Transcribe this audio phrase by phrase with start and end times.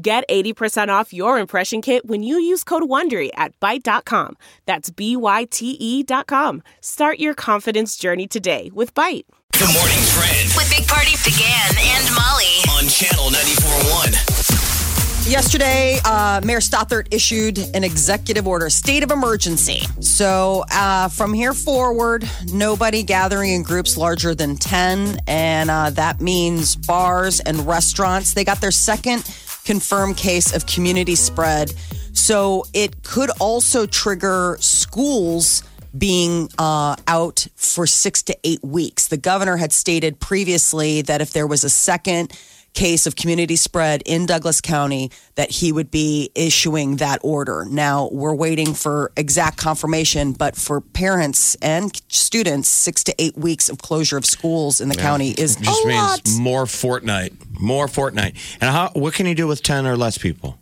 [0.00, 4.36] Get 80% off your impression kit when you use code WONDERY at Byte.com.
[4.64, 6.62] That's B-Y-T-E dot com.
[6.80, 9.24] Start your confidence journey today with Byte.
[9.54, 12.62] Good morning trend With Big Party DeGan and Molly.
[12.78, 15.28] on channel 94.1.
[15.28, 19.82] Yesterday, uh, Mayor Stothert issued an executive order, state of emergency.
[20.00, 25.18] So uh, from here forward, nobody gathering in groups larger than 10.
[25.26, 28.32] And uh, that means bars and restaurants.
[28.34, 29.22] They got their second
[29.68, 31.74] confirmed case of community spread.
[32.14, 35.62] So it could also trigger schools
[35.96, 39.08] being uh, out for six to eight weeks.
[39.08, 42.32] The governor had stated previously that if there was a second
[42.78, 47.66] case of community spread in Douglas County, that he would be issuing that order.
[47.68, 53.68] Now we're waiting for exact confirmation, but for parents and students, six to eight weeks
[53.68, 56.40] of closure of schools in the county is just a means lot.
[56.40, 58.36] more Fortnite, more Fortnite.
[58.60, 58.90] And how?
[58.94, 60.56] What can you do with ten or less people?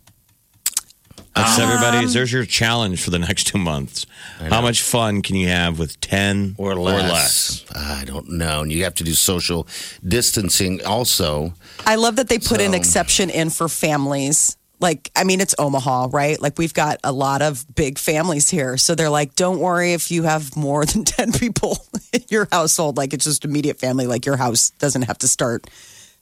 [1.37, 2.13] That's Um, everybody's.
[2.13, 4.05] There's your challenge for the next two months.
[4.49, 7.65] How much fun can you have with ten or less.
[7.75, 8.61] I don't know.
[8.61, 9.67] And you have to do social
[10.07, 11.53] distancing also.
[11.85, 14.57] I love that they put an exception in for families.
[14.79, 16.39] Like, I mean, it's Omaha, right?
[16.39, 18.77] Like, we've got a lot of big families here.
[18.77, 21.79] So they're like, don't worry if you have more than 10 people
[22.13, 22.95] in your household.
[22.95, 24.05] Like, it's just immediate family.
[24.05, 25.67] Like, your house doesn't have to start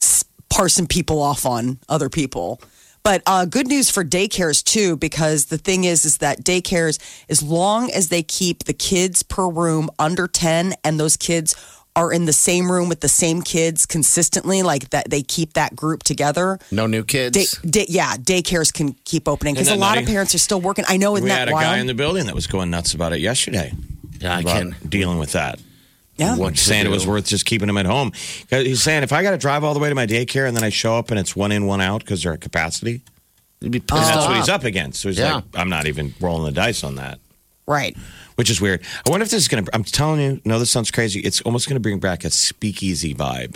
[0.01, 2.61] s- parsing people off on other people.
[3.05, 6.97] But uh, good news for daycares too, because the thing is, is that daycares,
[7.29, 11.55] as long as they keep the kids per room under ten, and those kids
[11.95, 15.75] are in the same room with the same kids consistently, like that, they keep that
[15.75, 16.57] group together.
[16.71, 17.59] No new kids.
[17.61, 20.59] Day, day, yeah, daycares can keep opening because a Isn't lot of parents are still
[20.59, 20.83] working.
[20.87, 21.63] I know, isn't we that had a wild?
[21.63, 23.71] guy in the building that was going nuts about it yesterday.
[24.19, 24.75] yeah, I can.
[24.89, 25.59] dealing with that.
[26.17, 28.11] Yeah, What to saying it was worth just keeping him at home.
[28.49, 30.55] 'Cause He's saying if I got to drive all the way to my daycare and
[30.55, 33.01] then I show up and it's one in, one out because they're at capacity,
[33.61, 34.27] You'd be and that's off.
[34.29, 35.01] what he's up against.
[35.01, 35.35] So he's Yeah.
[35.35, 37.19] like, I'm not even rolling the dice on that.
[37.67, 37.95] right.
[38.35, 38.81] which is weird.
[39.07, 39.73] I wonder if this is going to.
[39.73, 41.21] I'm telling you, no, this sounds crazy.
[41.21, 43.55] It's almost going to bring back a speakeasy vibe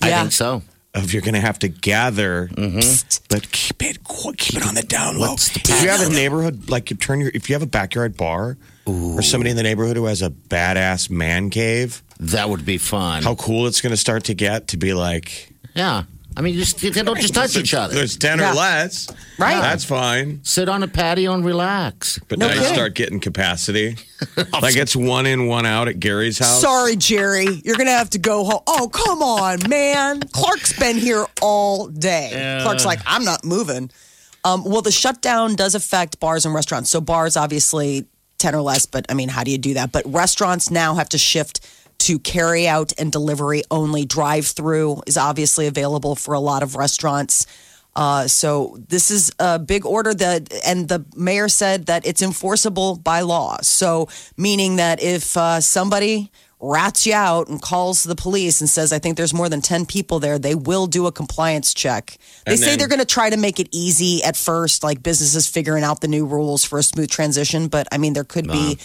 [0.00, 0.62] I think so.
[0.94, 3.18] of you're going to have to gather, mm-hmm.
[3.28, 3.98] but keep it
[4.38, 5.34] keep it on the down low.
[5.34, 8.16] The If you have a neighborhood, like you turn your, if you have a backyard
[8.16, 8.56] bar
[8.86, 13.22] or somebody in the neighborhood who has a badass man cave, That would be fun.
[13.22, 16.04] how cool it's going to start to get to be like yeah.
[16.36, 17.92] I mean, just they don't just touch each other.
[17.94, 18.52] There's ten Yeah.
[18.52, 19.60] or less, Right.
[19.60, 20.40] That's fine.
[20.44, 22.18] Sit on a patio and relax.
[22.28, 22.74] But No now you kidding.
[22.74, 23.96] start getting capacity.
[24.62, 26.60] like it's one in, one out at Gary's house.
[26.60, 27.46] Sorry, Jerry.
[27.64, 28.60] You're going to have to go home.
[28.68, 30.20] Oh, come on, man.
[30.20, 32.60] Clark's been here all day.
[32.62, 33.90] Clark's like, I'm not moving.
[34.44, 36.90] Um, well, the shutdown does affect bars and restaurants.
[36.90, 38.06] So, bars, obviously,
[38.40, 39.92] 10 or less, but I mean, how do you do that?
[39.92, 41.60] But restaurants now have to shift
[42.00, 44.04] to carry out and delivery only.
[44.04, 47.46] Drive through is obviously available for a lot of restaurants.
[47.94, 52.96] Uh, so this is a big order that, and the mayor said that it's enforceable
[52.96, 53.58] by law.
[53.62, 56.30] So meaning that if uh, somebody
[56.62, 59.86] rats you out and calls the police and says, "I think there's more than ten
[59.86, 62.18] people there," they will do a compliance check.
[62.44, 65.02] They And say then- they're going to try to make it easy at first, like
[65.02, 67.68] businesses figuring out the new rules for a smooth transition.
[67.68, 68.78] But I mean, there could be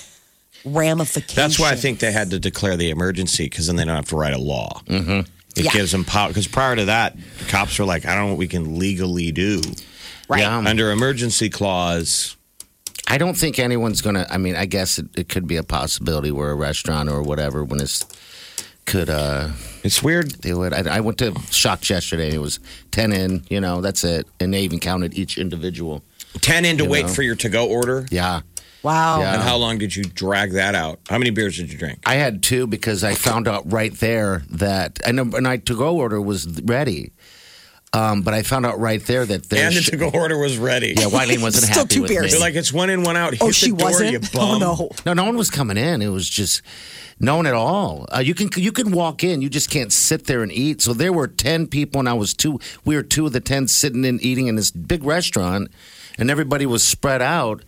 [0.64, 1.36] ramifications.
[1.36, 4.10] That's why I think they had to declare the emergency because then they don't have
[4.10, 4.82] to write a law.
[4.88, 5.20] Mm-hmm.
[5.58, 5.72] It Yeah.
[5.72, 8.38] gives them power because prior to that, the cops were like, "I don't know what
[8.38, 9.62] we can legally do
[10.28, 10.42] Right.
[10.42, 10.58] Yeah.
[10.58, 12.36] under emergency clause."
[13.08, 14.32] I don't think anyone's going to.
[14.34, 17.64] I mean, I guess it, it could be a possibility where a restaurant or whatever,
[17.64, 18.06] when it's
[18.86, 19.50] could uh,
[19.84, 20.40] It's weird.
[20.42, 20.74] do it.
[20.74, 22.34] I, I went to Shocked yesterday.
[22.34, 22.60] It was
[22.92, 23.44] ten in.
[23.50, 26.04] You know, that's it, and they even counted each individual.
[26.42, 27.12] Ten in to wait know.
[27.14, 28.06] for your to-go order.
[28.12, 28.42] Yeah,
[28.86, 29.20] Wow.
[29.22, 29.34] Yeah.
[29.34, 31.00] And how long did you drag that out?
[31.10, 32.00] How many beers did you drink?
[32.06, 35.98] I had two because I found out right there that and and I to go
[35.98, 37.12] order was ready,
[37.96, 40.94] um, but I found out right there that And the to-go order was ready.
[40.98, 42.24] yeah, Eileen wasn't Still happy two with beers.
[42.26, 42.32] me.
[42.32, 43.32] They're like, it's one in, one out.
[43.34, 44.12] Hit Oh, the she door, wasn't.
[44.12, 44.90] You Oh no.
[45.06, 46.02] No, no one was coming in.
[46.02, 46.62] It was just
[47.20, 48.06] no one at all.
[48.14, 49.42] Uh, you can you can walk in.
[49.42, 50.82] You just can't sit there and eat.
[50.82, 52.60] So there were ten people, and I was two.
[52.84, 55.70] We were two of the ten sitting and eating in this big restaurant,
[56.18, 57.64] and everybody was spread out.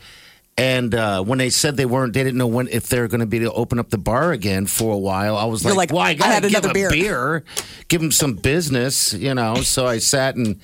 [0.59, 3.19] And uh, when they said they weren't, they didn't know when if they were going
[3.19, 5.38] to be to open up the bar again for a while.
[5.38, 6.07] I was You're like, like, "Why?
[6.07, 7.44] I I gotta had give another beer." beer,
[7.89, 10.59] give them some business, you know." So I sat and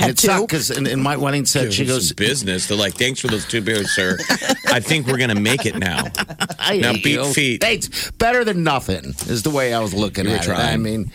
[0.00, 2.66] And it sucked because, and, and my wedding said, she goes, business.
[2.66, 4.18] They're like, thanks for those two beers, sir.
[4.66, 6.02] I think we're gonna make it now.
[6.58, 7.24] I Now beat you.
[7.32, 7.62] feet.
[7.64, 10.50] It's better than nothing, is the way I was looking You were at it.
[10.50, 11.12] I mean,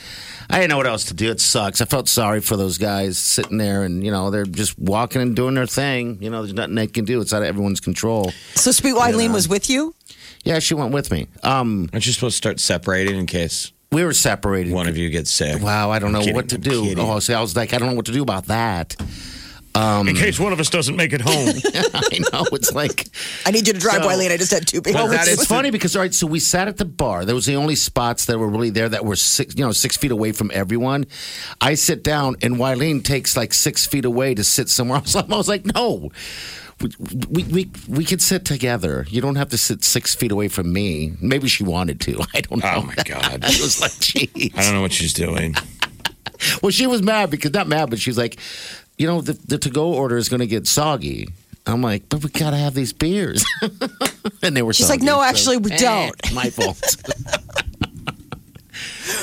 [0.51, 1.31] I didn't know what else to do.
[1.31, 1.80] It sucks.
[1.81, 5.33] I felt sorry for those guys sitting there and, you know, they're just walking and
[5.36, 6.18] doing their thing.
[6.21, 7.21] You know, there's nothing they can do.
[7.21, 8.31] It's out of everyone's control.
[8.56, 9.95] So Sweet Eileen was with you.
[10.44, 11.27] Yeah, she went with me.
[11.44, 14.74] Um, Aren't you supposed to start separating in case we were separated.
[14.74, 15.62] one of you gets sick?
[15.62, 16.83] Wow, I don't I'm know kidding, what to I'm do.
[16.83, 17.00] kidding.
[17.03, 18.95] Oh, see, I was like, I don't know what to do about that.
[19.74, 21.50] Um, in case one of us doesn't make it home.
[21.94, 22.46] I know.
[22.52, 23.08] It's like,
[23.46, 24.32] I need you to drive So- Eileen.
[24.32, 25.04] I just had two people.
[25.04, 27.24] Well, that it's funny because all right, so we sat at the bar.
[27.24, 29.96] There was the only spots that were really there that were six, you know, six
[29.96, 31.06] feet away from everyone.
[31.62, 35.16] I sit down, and Eileen takes like six feet away to sit somewhere else.
[35.16, 36.10] I was like, no.
[36.82, 36.90] We,
[37.30, 39.06] we we we could sit together.
[39.08, 41.14] You don't have to sit six feet away from me.
[41.22, 42.20] Maybe she wanted to.
[42.34, 42.74] I don't know.
[42.78, 43.44] Oh my god.
[43.44, 44.52] I was like, geez.
[44.58, 45.56] I don't know what she's doing.
[46.64, 48.40] Well, she was mad because not mad, but she's like,
[49.01, 51.30] you know, the, the to go order is going to get soggy.
[51.65, 53.44] I'm like, but we got to have these beers.
[54.44, 54.74] and they were.
[54.74, 56.80] She's like, soggy, "No, so- actually, we Eh, don't." My fault.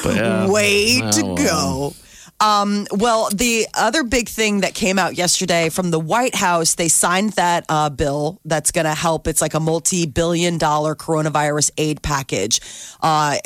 [0.03, 0.49] but, yeah.
[0.51, 1.97] Way Oh, to well.
[2.41, 6.87] Um, well, the other big thing that came out yesterday from the White House, they
[6.87, 9.27] signed that uh, bill that's going to help.
[9.27, 12.61] It's like a multi billion dollar coronavirus aid package,
[13.01, 13.39] uh,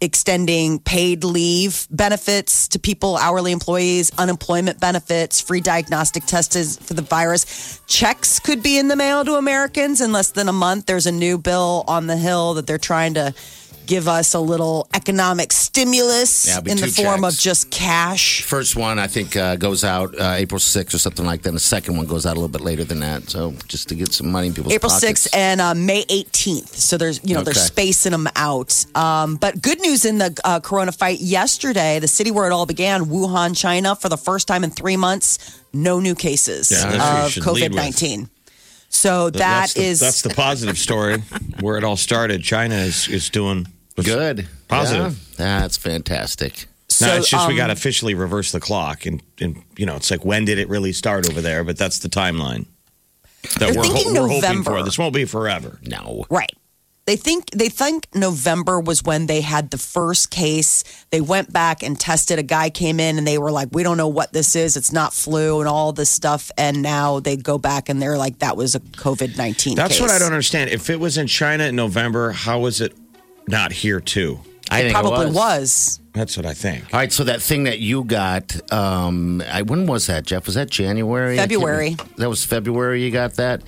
[0.00, 7.02] extending paid leave benefits to people, hourly employees, unemployment benefits, free diagnostic tests for the
[7.02, 7.80] virus.
[7.86, 10.86] Checks could be in the mail to Americans in less than a month.
[10.86, 13.32] There's a new bill on the Hill that they're trying to
[13.86, 17.34] give us a little economic stimulus Yeah, it'll be in the two form checks.
[17.34, 18.42] of just cash.
[18.42, 21.50] First one, I think, uh, goes out uh, April 6th or something like that.
[21.50, 23.28] And the second one goes out a little bit later than that.
[23.30, 25.26] So just to get some money in people's April pockets.
[25.28, 26.68] 6th and uh, May 18th.
[26.68, 27.60] So there's, you know, they're Okay.
[27.60, 28.84] spacing them out.
[28.96, 32.66] Um, but good news in the uh, corona fight yesterday, the city where it all
[32.66, 36.98] began, Wuhan, China, for the first time in three months, no new cases Yeah, that's
[36.98, 37.82] what you of should lead COVID with.
[38.02, 38.28] 19.
[38.88, 41.18] So that's that the, is that's the positive story
[41.60, 42.44] where it all started.
[42.44, 43.66] China is is doing
[44.02, 44.48] Good.
[44.68, 45.18] Positive.
[45.38, 46.66] Yeah, that's fantastic.
[46.88, 49.86] so, no, it's just we um, got to officially reverse the clock, and and you
[49.86, 51.64] know, it's like when did it really start over there?
[51.64, 52.66] But that's the timeline
[53.42, 54.70] that They're we're, thinking we're hoping November.
[54.70, 54.82] for.
[54.82, 55.78] This won't be forever.
[55.82, 56.24] No.
[56.30, 56.52] Right.
[57.06, 60.84] They think they think November was when they had the first case.
[61.10, 62.38] They went back and tested.
[62.38, 64.74] A guy came in and they were like, "We don't know what this is.
[64.78, 68.38] It's not flu and all this stuff." And now they go back and they're like,
[68.38, 70.00] "That was a COVID nineteen." That's case.
[70.00, 70.70] what I don't understand.
[70.70, 72.94] If it was in China in November, how was it
[73.48, 74.40] not here too?
[74.70, 76.00] I think Probably it was.
[76.14, 76.84] That's what I think.
[76.92, 80.46] All right, so that thing that you got, um, I, when was that, Jeff?
[80.46, 81.36] Was that January?
[81.36, 81.96] February.
[82.16, 83.04] That was February.
[83.04, 83.62] You got that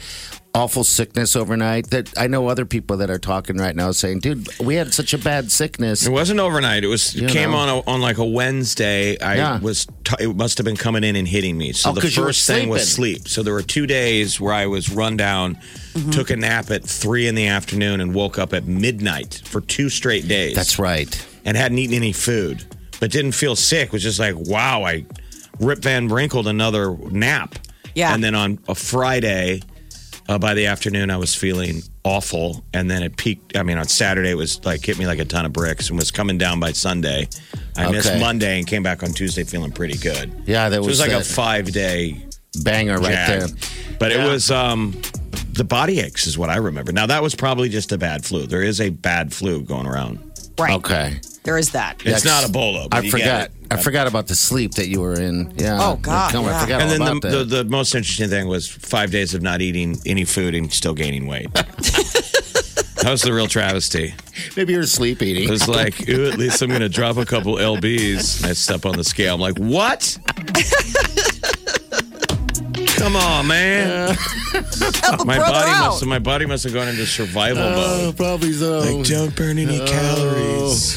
[0.57, 1.91] awful sickness overnight.
[1.91, 5.13] That I know other people that are talking right now saying, "Dude, we had such
[5.15, 6.83] a bad sickness." It wasn't overnight.
[6.85, 7.57] It was You it came know.
[7.59, 9.19] on a, on like a Wednesday.
[9.21, 9.61] I Yeah.
[9.61, 11.73] was t- it must have been coming in and hitting me.
[11.73, 13.29] So Oh, the 'cause you were first thing was sleep.
[13.29, 15.59] So there were two days where I was run down,
[15.95, 16.11] Mm-hmm.
[16.11, 19.89] took a nap at three in the afternoon, and woke up at midnight for two
[19.89, 20.55] straight days.
[20.55, 21.25] That's right.
[21.45, 22.65] and hadn't eaten any food,
[22.99, 23.93] but didn't feel sick.
[23.93, 25.05] Was just like, wow, I
[25.61, 27.55] Rip Van Wrinkled another nap.
[27.95, 28.13] Yeah.
[28.13, 29.63] And then on a Friday,
[30.29, 32.65] uh, by the afternoon, I was feeling awful.
[32.75, 33.57] And then it peaked.
[33.57, 35.99] I mean, on Saturday, it was like hit me like a ton of bricks and
[35.99, 37.29] was coming down by Sunday.
[37.77, 38.21] I missed Okay.
[38.21, 40.33] Monday and came back on Tuesday feeling pretty good.
[40.47, 42.27] Yeah, that So it was was like a that five day
[42.63, 43.41] banger right jag.
[43.41, 43.49] there.
[43.99, 44.95] But it was um,
[45.53, 46.93] the body aches, is what I remember.
[46.93, 48.47] Now, that was probably just a bad flu.
[48.47, 50.19] There is a bad flu going around.
[50.59, 50.73] Right.
[50.75, 51.21] Okay.
[51.45, 52.05] There is that.
[52.05, 52.91] It's not Ebola.
[52.91, 53.25] But I you forgot.
[53.25, 53.56] Get it.
[53.71, 55.53] I forgot about the sleep that you were in.
[55.57, 55.79] Yeah.
[55.81, 56.57] Oh, God, Come on, yeah.
[56.57, 57.45] I forgot And then about the, that.
[57.45, 60.95] the, the most interesting thing was five days of not eating any food and still
[60.95, 61.53] gaining weight.
[61.55, 64.15] that was the real travesty.
[64.57, 65.45] Maybe you're sleep eating.
[65.45, 68.41] It was like, "Ooh, at least I'm going to drop a couple lbs.
[68.43, 69.35] And I step on the scale.
[69.35, 70.17] I'm like, what?
[72.97, 74.15] Come on, man.
[75.03, 75.87] Help a My body out.
[75.89, 78.17] must have, my body must have gone into survival Oh, mode.
[78.17, 78.79] probably so.
[78.81, 79.87] Like, don't burn any oh.
[79.87, 80.97] calories.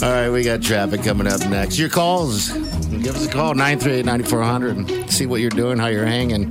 [0.00, 1.76] All right, we got traffic coming up next.
[1.78, 2.50] Your calls.
[2.52, 6.50] Give us a call, 938 9400, and see what you're doing, how you're hanging.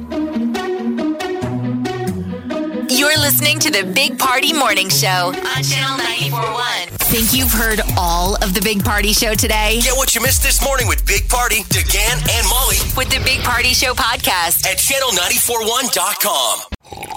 [2.90, 6.88] You're listening to the Big Party Morning Show on Channel 941.
[7.08, 9.80] Think you've heard all of the Big Party Show today?
[9.82, 13.40] Get what you missed this morning with Big Party, DeGan, and Molly With the Big
[13.42, 14.66] Party Show podcast.
[14.68, 17.17] at channel941.com.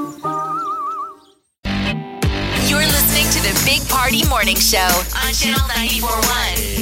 [4.01, 6.25] Party Morning Show on Channel 941.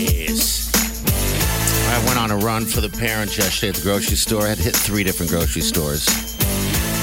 [0.08, 0.72] Yes.
[1.90, 4.44] I went on a run for the parents yesterday at the grocery store.
[4.44, 6.08] I had to hit three different grocery stores.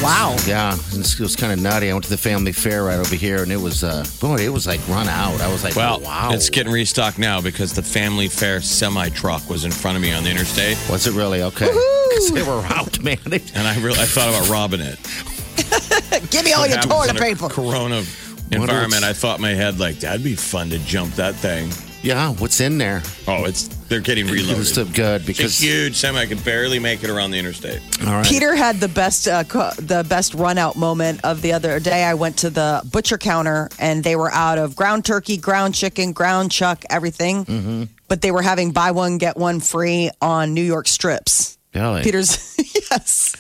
[0.03, 0.35] Wow.
[0.47, 1.91] Yeah, and it was kind of nutty.
[1.91, 4.49] I went to the Family Fare right over here, and it was, uh, boy, it
[4.49, 5.43] was like run out.
[5.43, 6.31] I was like, Well, wow.
[6.33, 10.15] it's getting restocked now because the Family Fare semi truck was in front of me
[10.15, 11.67] on the interstate, Was it really okay?
[12.09, 13.19] Because they were out, man.
[13.23, 14.99] And I really I thought about robbing it.
[16.31, 17.51] Give me all your toilet in a paper.
[17.51, 18.03] Corona
[18.51, 19.05] environment.
[19.05, 21.71] I thought in my head like that'd be fun to jump that thing.
[22.03, 23.03] yeah, what's in there?
[23.27, 24.59] Oh, it's they're getting It reloaded.
[24.59, 25.61] was still good It's because.
[25.63, 26.19] a huge semi.
[26.21, 27.81] I could barely make it around the interstate.
[28.07, 28.27] All right.
[28.27, 32.05] Peter had the best uh, co- the best run out moment of the other day.
[32.05, 36.13] I went to the butcher counter and they were out of ground turkey, ground chicken,
[36.13, 37.45] ground chuck, everything.
[37.45, 37.85] Mm-hmm.
[38.09, 41.59] But they were having buy one get one free on New York strips.
[41.75, 42.03] Really?
[42.03, 42.57] Peter's
[42.91, 43.35] yes.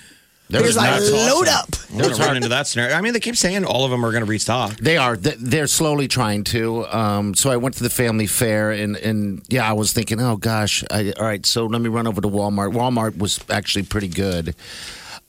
[0.48, 1.68] There was like load up.
[1.92, 2.94] We're going to run into that scenario.
[2.94, 4.76] I mean, they keep saying all of them are going to restock.
[4.76, 5.16] They are.
[5.16, 6.86] Th- They're slowly trying to.
[6.86, 10.36] Um, so I went to the Family Fare, and, and yeah, I was thinking, oh
[10.36, 11.44] gosh, I, all right.
[11.44, 12.72] So let me run over to Walmart.
[12.74, 14.54] Walmart was actually pretty good.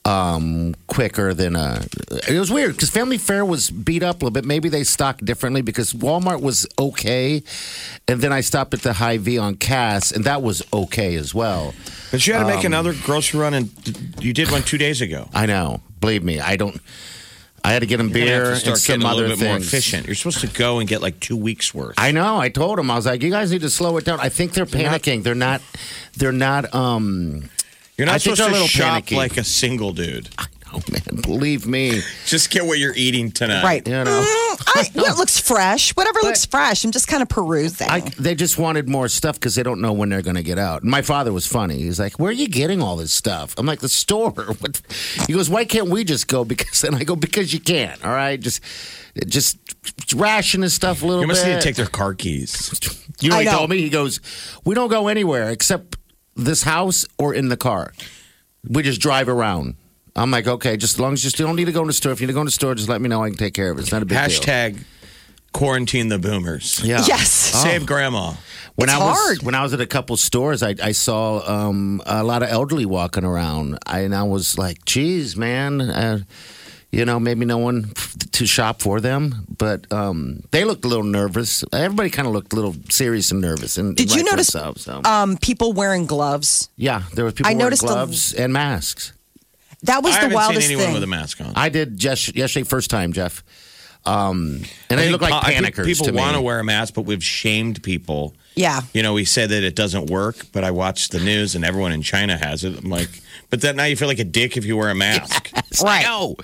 [0.04, 1.84] Um, quicker than uh,
[2.26, 4.46] it was weird because Family Fare was beat up a little bit.
[4.46, 7.42] Maybe they stocked differently because Walmart was okay,
[8.06, 11.74] and then I stopped at the Hy-Vee on Cass, and that was okay as well.
[12.10, 13.68] But you had to Um, make another grocery run, and
[14.18, 15.28] you did one two days ago.
[15.34, 16.80] I know, believe me, I don't.
[17.62, 19.36] I had to get him You're gonna have beer and some getting a other little
[19.36, 19.66] bit more things.
[19.66, 20.06] efficient.
[20.06, 21.96] You're supposed to go and get like two weeks worth.
[21.98, 22.38] I know.
[22.38, 24.20] I told him I was like, you guys need to slow it down.
[24.20, 25.22] I think they're panicking.
[25.22, 25.60] They're not.
[26.16, 26.72] They're not.
[26.74, 27.50] Um.
[27.98, 29.16] You're not I supposed a to little shop panicky.
[29.16, 30.28] like a single dude.
[30.72, 32.02] Oh man, believe me.
[32.26, 33.64] Just get what you're eating tonight.
[33.64, 33.86] Right.
[33.86, 34.04] You know.
[34.04, 35.96] Mm, I, what looks fresh?
[35.96, 36.84] Whatever looks fresh.
[36.84, 37.88] I'm just kind of perusing.
[37.88, 40.58] I, they just wanted more stuff because they don't know when they're going to get
[40.58, 40.84] out.
[40.84, 41.78] My father was funny.
[41.78, 44.82] He's like, "Where are you getting all this stuff?" I'm like, "The store." What?
[45.26, 48.10] He goes, "Why can't we just go?" Because then I go, "Because you can't." All
[48.12, 48.60] right, just
[49.26, 49.58] just
[50.14, 51.54] ration his stuff a little You must bit.
[51.54, 52.78] need to take their car keys.
[53.20, 53.78] You know, I what he told me.
[53.78, 54.20] He goes,
[54.64, 55.97] "We don't go anywhere except
[56.38, 57.92] this house or in the car.
[58.68, 59.74] We just drive around."
[60.16, 61.92] I'm like, "Okay, just as long as you still don't need to go in the
[61.92, 62.12] store.
[62.12, 63.22] If you need to go in the store, just let me know.
[63.22, 63.82] I can take care of it.
[63.82, 64.82] It's not a big deal." Hashtag
[65.52, 66.80] quarantine the boomers.
[66.84, 67.02] Yeah.
[67.06, 67.30] yes.
[67.30, 68.34] Save grandma.
[68.76, 69.42] When It's I was hard.
[69.42, 72.86] when I was at a couple stores, I, I saw um, a lot of elderly
[72.86, 76.18] walking around, I, and I was like, "Geez, man." Uh,
[76.90, 80.88] you know, maybe no one f- to shop for them, but um, they looked a
[80.88, 81.62] little nervous.
[81.72, 83.76] Everybody kind of looked a little serious and nervous.
[83.78, 85.02] And Did you notice So, so.
[85.04, 86.68] um, people wearing gloves?
[86.76, 89.12] Yeah, there were people I wearing noticed the- gloves and masks.
[89.82, 90.94] That was I the wildest seen anyone thing.
[90.94, 91.52] with a mask on.
[91.54, 93.44] I did just yesterday, first time, Jeff.
[94.06, 96.18] Um, and I they look like po- I think panickers People to me.
[96.18, 98.34] want to wear a mask, but we've shamed people.
[98.54, 98.80] yeah.
[98.94, 101.92] You know, we say that it doesn't work, but I watched the news and everyone
[101.92, 102.78] in China has it.
[102.82, 103.10] I'm like,
[103.50, 105.52] but then now you feel like a dick if you wear a mask.
[105.82, 106.02] Right.
[106.02, 106.34] No.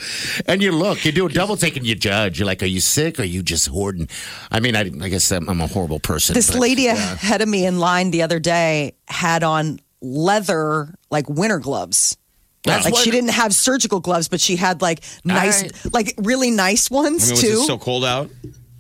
[0.47, 2.39] And you look, you do a double take and you judge.
[2.39, 3.19] You're like, are you sick?
[3.19, 4.09] Or are you just hoarding?
[4.53, 6.35] I mean, I, I guess I'm, I'm a horrible person.
[6.35, 11.29] This but- lady ahead of me in line the other day had on leather, like
[11.29, 12.17] winter gloves.
[12.65, 15.73] That's like what- she didn't have surgical gloves, but she had like nice, right.
[15.93, 17.61] like really nice I ones mean, was too.
[17.63, 18.31] it so cold out?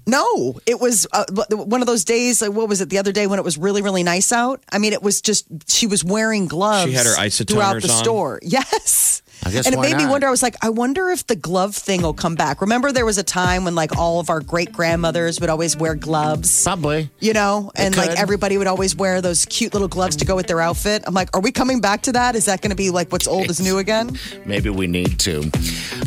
[0.06, 2.42] No, it was uh, one of those days.
[2.42, 2.90] Like, what was it?
[2.90, 4.62] The other day when it was really, really nice out.
[4.70, 6.90] I mean, it was just she was wearing gloves.
[6.90, 8.04] She had her isotoners throughout the on?
[8.04, 8.40] store.
[8.54, 9.22] Yes.
[9.46, 10.26] I guess and it why made me wonder.
[10.26, 12.60] I was like, I wonder if the glove thing will come back.
[12.60, 15.94] Remember, there was a time when like all of our great grandmothers would always wear
[15.94, 17.10] gloves Probably.
[17.20, 20.46] you know, and like everybody would always wear those cute little gloves to go with
[20.46, 21.04] their outfit.
[21.06, 22.36] I'm like, are we coming back to that?
[22.36, 24.18] Is that going to be like what's old is new again?
[24.46, 25.30] Maybe we need to.
[25.30, 25.40] Yeah, All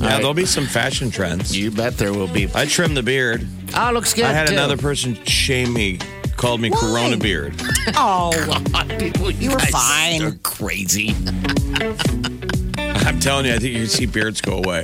[0.08, 0.18] right.
[0.18, 1.56] there'll be some fashion trends.
[1.56, 2.50] You bet there will be.
[2.56, 3.48] I trimmed the beard.
[3.76, 4.26] Oh, looks good.
[4.26, 4.54] I had too.
[4.54, 6.00] another person shame me,
[6.38, 6.80] called me Why?
[6.80, 7.54] Corona Beard.
[7.96, 8.32] Oh,
[9.00, 10.24] People, You were guys fine.
[10.24, 11.14] are crazy.
[13.08, 14.84] I'm telling you, I think you can see beards go away.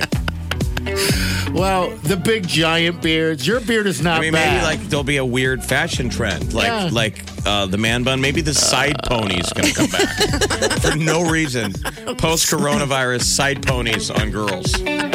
[1.52, 3.46] Well, the big giant beards.
[3.46, 4.54] Your beard is not I mean, bad.
[4.54, 6.88] maybe like there'll be a weird fashion trend, like Yeah.
[6.92, 8.20] like uh, the man bun.
[8.20, 10.08] Maybe the side pony's going to come back
[10.82, 11.72] for no reason.
[12.18, 14.72] Post coronavirus side ponies on girls.
[14.82, 15.14] Wake up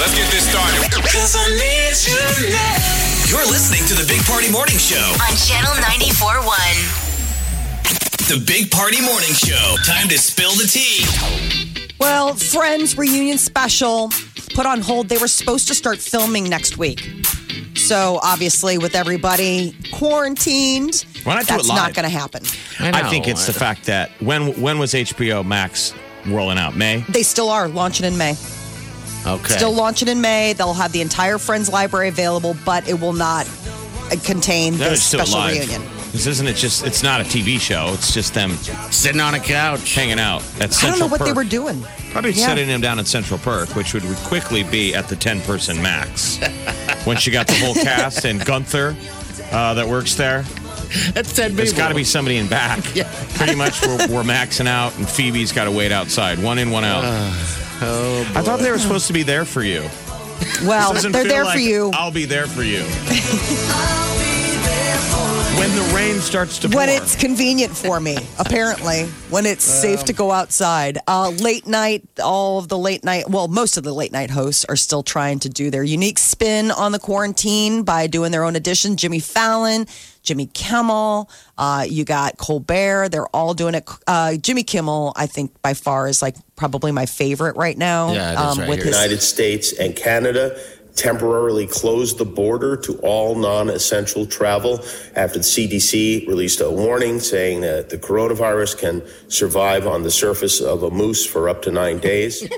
[0.00, 0.80] Let's get this started.
[3.30, 4.96] You're listening to the Big Party Morning Show.
[5.00, 7.03] on Channel 94.1.
[8.28, 9.76] The Big Party Morning Show.
[9.84, 11.04] Time to spill the tea.
[12.00, 14.10] Well, Friends reunion special
[14.54, 15.08] put on hold.
[15.10, 17.06] They were supposed to start filming next week.
[17.76, 22.42] So obviously, with everybody quarantined, Why not that's not going to happen.
[22.80, 25.92] I think it's the fact that when when was HBO Max
[26.26, 26.74] rolling out?
[26.76, 27.04] May.
[27.10, 28.36] They still are launching in May.
[29.26, 29.54] Okay.
[29.54, 30.54] Still launching in May.
[30.54, 33.46] They'll have the entire Friends library available, but it will not
[34.10, 35.52] uh, contain No, this special live.
[35.58, 35.82] reunion.
[36.14, 36.54] This isn't it.
[36.54, 37.90] Just it's not a TV show.
[37.92, 38.52] It's just them
[38.92, 39.94] sitting on a couch.
[39.94, 41.84] hanging out at Central I don't Central know what they were doing.
[42.12, 42.46] Probably Yeah.
[42.46, 46.38] setting him down at Central Perk, which would quickly be at the 10 person max.
[47.06, 48.94] Once you got the whole cast and Gunther
[49.50, 50.44] uh, that works there,
[51.14, 51.82] That's 10 there's people.
[51.84, 52.78] got to be somebody in back.
[52.94, 53.10] Yeah.
[53.34, 56.38] Pretty much we're, we're maxing out, and Phoebe's got to wait outside.
[56.40, 57.02] One in, one out.
[57.86, 59.82] Oh, I thought they were supposed to be there for you.
[60.64, 61.90] Well, Doesn't they're feel there like for you.
[61.92, 62.84] I'll be there for you.
[65.58, 66.96] when the rain starts to when pour.
[66.96, 70.98] it's convenient for me, apparently, when it's safe to go outside.
[71.06, 74.64] Uh, late night, all of the late night, well, most of the late night hosts
[74.66, 78.56] are still trying to do their unique spin on the quarantine by doing their own
[78.56, 78.96] edition.
[78.96, 79.86] Jimmy Fallon,
[80.22, 83.88] Jimmy Kimmel, uh, you got Colbert, they're all doing it.
[84.06, 88.12] Uh, Jimmy Kimmel, I think by far is like probably my favorite right now.
[88.12, 88.86] Yeah, it is right with here.
[88.86, 90.58] his United States and Canada
[90.96, 94.80] temporarily closed the border to all non essential travel
[95.16, 100.60] after the CDC released a warning saying that the coronavirus can survive on the surface
[100.60, 102.48] of a moose for up to nine days.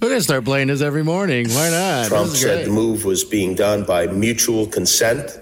[0.00, 1.48] We're going to start playing this every morning.
[1.50, 2.06] Why not?
[2.06, 2.64] Trump said great.
[2.66, 5.40] the move was being done by mutual consent.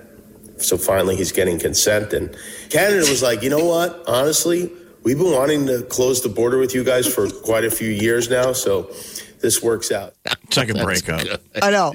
[0.56, 2.14] So finally, he's getting consent.
[2.14, 2.35] And
[2.71, 4.02] Canada was like, you know what?
[4.09, 7.90] Honestly, we've been wanting to close the border with you guys for quite a few
[7.90, 8.54] years now.
[8.54, 8.90] So
[9.47, 10.15] this works out.
[10.25, 11.41] it's like a breakup.
[11.62, 11.95] I know.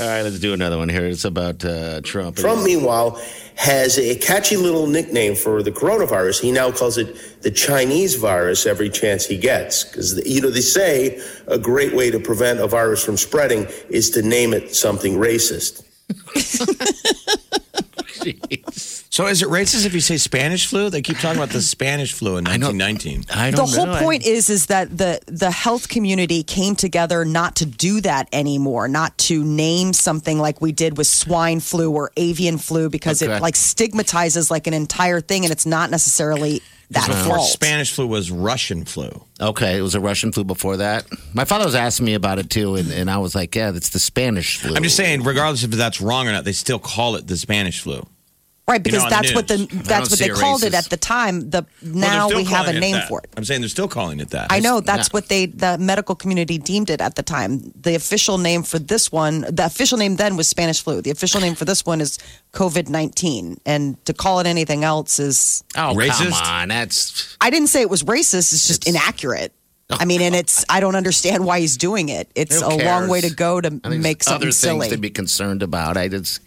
[0.00, 1.06] All right, let's do another one here.
[1.06, 2.36] It's about uh, Trump.
[2.36, 3.20] Trump, meanwhile,
[3.56, 6.40] has a catchy little nickname for the coronavirus.
[6.40, 9.84] He now calls it the Chinese virus every chance he gets.
[9.84, 14.10] Because, you know, they say a great way to prevent a virus from spreading is
[14.10, 15.84] to name it something racist.
[19.10, 20.88] So is it racist if you say Spanish flu?
[20.88, 23.24] They keep talking about the Spanish flu in 1919.
[23.30, 23.92] I the don't the whole know.
[23.94, 28.28] I- point is is that the the health community came together not to do that
[28.32, 33.22] anymore not to name something like we did with swine flu or avian flu because
[33.22, 33.34] Okay.
[33.36, 37.92] it like stigmatizes like an entire thing and it's not necessarily that Before fault Spanish
[37.92, 39.24] flu was Russian flu.
[39.40, 41.06] Okay, it was a Russian flu before that.
[41.34, 43.90] My father was asking me about it too, and, and I was like, yeah, it's
[43.90, 44.74] the Spanish flu.
[44.74, 47.80] I'm just saying, regardless if that's wrong or not, they still call it the Spanish
[47.80, 48.06] flu.
[48.68, 50.96] Right because on the that's what the that's what they it called it at the
[50.96, 53.08] time the now they're we have a name that.
[53.08, 54.52] for it I'm saying they're still calling it that.
[54.52, 55.12] I know that's yeah.
[55.12, 57.72] what they the medical community deemed it at the time.
[57.80, 61.00] The official name for this one, the official name then was Spanish flu.
[61.00, 62.18] The official name for this one is
[62.52, 66.30] COVID nineteen, and to call it anything else is oh, Racist?
[66.30, 68.52] come on, that's I didn't say it was racist.
[68.52, 69.52] It's just inaccurate.
[69.90, 72.30] Oh, I mean, and it's I don't understand why he's doing it.
[72.34, 74.84] It's Who a long way to go to I think make there's other something things
[74.84, 74.96] silly.
[74.96, 75.96] to be concerned about.
[75.96, 76.40] I just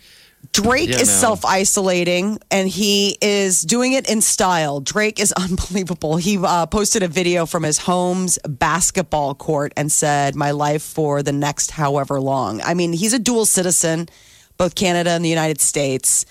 [0.63, 1.13] Drake You is know.
[1.13, 4.79] self isolating and he is doing it in style.
[4.79, 6.17] Drake is unbelievable.
[6.17, 11.21] He uh, posted a video from his home's basketball court and said, My life for
[11.23, 12.61] the next however long.
[12.61, 14.07] I mean, he's a dual citizen,
[14.57, 16.25] both Canada and the United States.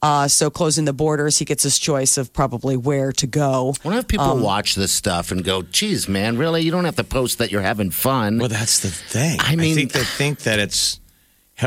[0.00, 3.74] Uh, so closing the borders, he gets his choice of probably where to go.
[3.84, 6.62] I wonder if people Um, watch this stuff and go, geez, man, really?
[6.62, 8.38] You don't have to post that you're having fun.
[8.38, 9.38] Well, that's the thing.
[9.40, 11.00] I mean- think they think that it's, he-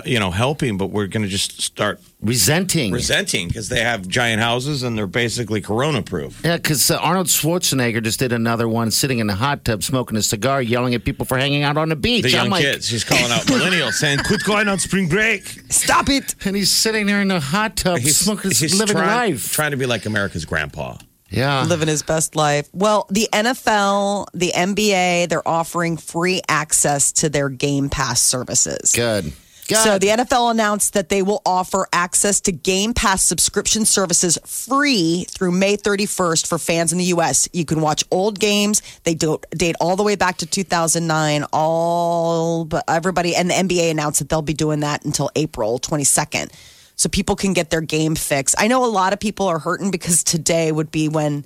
[0.05, 2.93] you know, helping, but we're going to just start Resenting.
[2.93, 6.39] resenting because they have giant houses and they're basically corona proof.
[6.45, 10.17] yeah, because uh, Arnold Schwarzenegger just did another one sitting in a hot tub smoking
[10.17, 12.23] a cigar, yelling at people for hanging out on the beach.
[12.23, 15.43] The young I'm like, kids, he's calling out millennials saying, "Quit going on spring break."
[15.69, 16.35] Stop it.
[16.45, 19.51] And he's sitting there in the hot tub he's, smoking, he's living trying, life.
[19.51, 20.95] trying to be like America's grandpa.
[21.29, 21.63] yeah.
[21.65, 22.69] living his best life.
[22.71, 28.91] Well, the NFL, the NBA, they're offering free access to their Game Pass services.
[28.93, 29.33] Good.
[29.71, 29.83] Good.
[29.83, 35.25] So the NFL announced that they will offer access to Game Pass subscription services free
[35.29, 37.47] through May 31st for fans in the U.S.
[37.53, 38.81] You can watch old games.
[39.03, 41.45] They date all the way back to 2009.
[41.53, 46.51] All but everybody and the NBA announced that they'll be doing that until April 22nd.
[46.97, 48.53] So people can get their game fix.
[48.57, 51.45] I know a lot of people are hurting because today would be when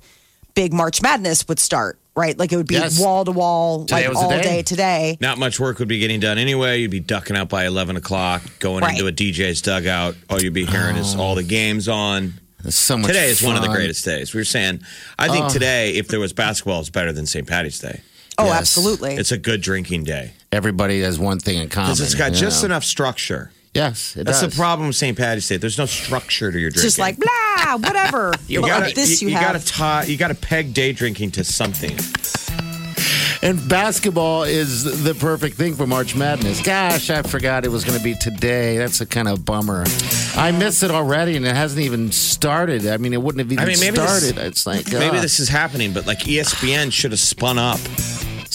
[0.54, 2.36] big March Madness would start, right?
[2.38, 2.98] Like it would be Yes.
[2.98, 4.42] wall to wall, Today like was the all day.
[4.42, 5.18] day today.
[5.20, 6.80] Not much work would be getting done anyway.
[6.80, 8.94] You'd be ducking out by 11 o'clock, going Right.
[8.94, 10.16] into a DJ's dugout.
[10.30, 11.20] All you'd be hearing is oh.
[11.20, 12.34] all the games on.
[12.62, 13.76] There's so much Today is one of the fun.
[13.76, 14.34] greatest days.
[14.34, 14.80] We were saying,
[15.18, 15.48] I think oh.
[15.50, 17.46] today, if there was basketball, is better than St.
[17.46, 18.00] Patty's Day.
[18.38, 18.60] Oh, Yes.
[18.60, 19.14] absolutely.
[19.14, 21.88] It's a good drinking day Everybody has one thing in common.
[21.92, 22.66] because it's got you just know.
[22.66, 23.50] enough structure.
[23.76, 24.52] Yes, it That's does.
[24.52, 25.16] the problem with St.
[25.16, 25.56] Patty's Day.
[25.58, 26.86] There's no structure to your It's drinking.
[26.88, 28.32] just like blah, whatever.
[28.48, 29.52] you But gotta, like this, you, you, have.
[29.54, 31.96] gotta tie, you gotta peg day drinking to something.
[33.42, 36.62] And basketball is the perfect thing for March Madness.
[36.62, 38.78] Gosh, I forgot it was going to be today.
[38.78, 39.84] That's a kind of bummer.
[40.36, 42.86] I missed it already, and it hasn't even started.
[42.86, 44.44] I mean, it wouldn't have even I mean, maybe this- started.
[44.46, 47.78] it's like Maybe uh, this is happening, but like ESPN should have spun up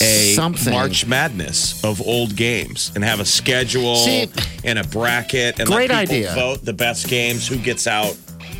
[0.02, 0.74] a Something.
[0.74, 4.28] March Madness of old games and have a schedule See-
[4.64, 6.34] and a bracket and Great let people idea.
[6.36, 8.16] vote the best games, who gets out.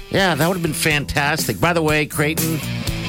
[0.10, 1.60] Yeah, that would have been fantastic.
[1.60, 2.58] By the way, Creighton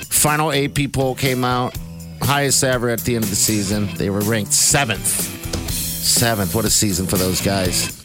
[0.08, 1.76] final AP poll came out,
[2.20, 3.88] highest ever at the end of the season.
[3.96, 5.06] They were ranked seventh.
[5.70, 6.54] Seventh.
[6.54, 8.00] What a season for those guys.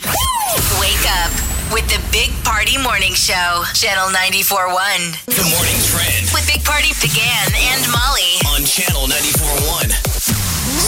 [0.80, 1.32] Wake up
[1.72, 5.26] with the Big Party Morning Show, Channel 94.1.
[5.26, 8.40] The morning trend With Big Party DeGan and Molly.
[8.56, 10.07] on channel 94.1.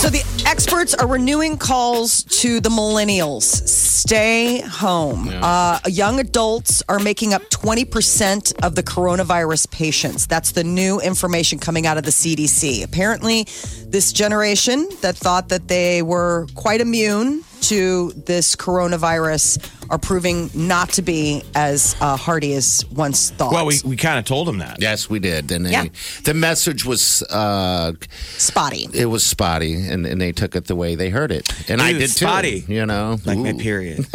[0.00, 3.42] So the experts are renewing calls to the millennials.
[3.42, 5.28] Stay home.
[5.30, 10.26] Uh, young adults are making up 20% of the coronavirus patients.
[10.26, 12.82] That's the new information coming out of the CDC.
[12.82, 13.44] Apparently,
[13.88, 20.88] this generation that thought that they were quite immune to this coronavirus are proving not
[20.90, 23.52] to be as uh, hardy as once thought.
[23.52, 24.80] Well, we, we kind of told them that.
[24.80, 25.50] Yes, we did.
[25.50, 25.86] And they, Yeah.
[26.24, 27.92] the message was uh,
[28.36, 28.88] spotty.
[28.94, 31.92] it was spotty, and, and they took it the way they heard it, and I
[31.92, 32.62] Ooh, did spotty.
[32.62, 32.72] too.
[32.72, 34.06] You know, Like my period.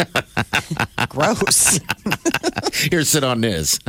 [1.09, 1.79] Gross.
[2.89, 3.79] Here, sit on this.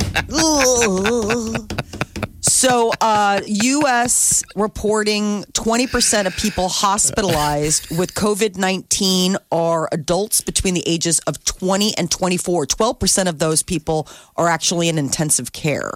[2.56, 4.42] So, uh, U.S.
[4.54, 11.94] reporting 20% of people hospitalized with COVID 19 are adults between the ages of 20
[11.98, 12.64] and 24.
[12.64, 15.90] 12% of those people are actually in intensive care.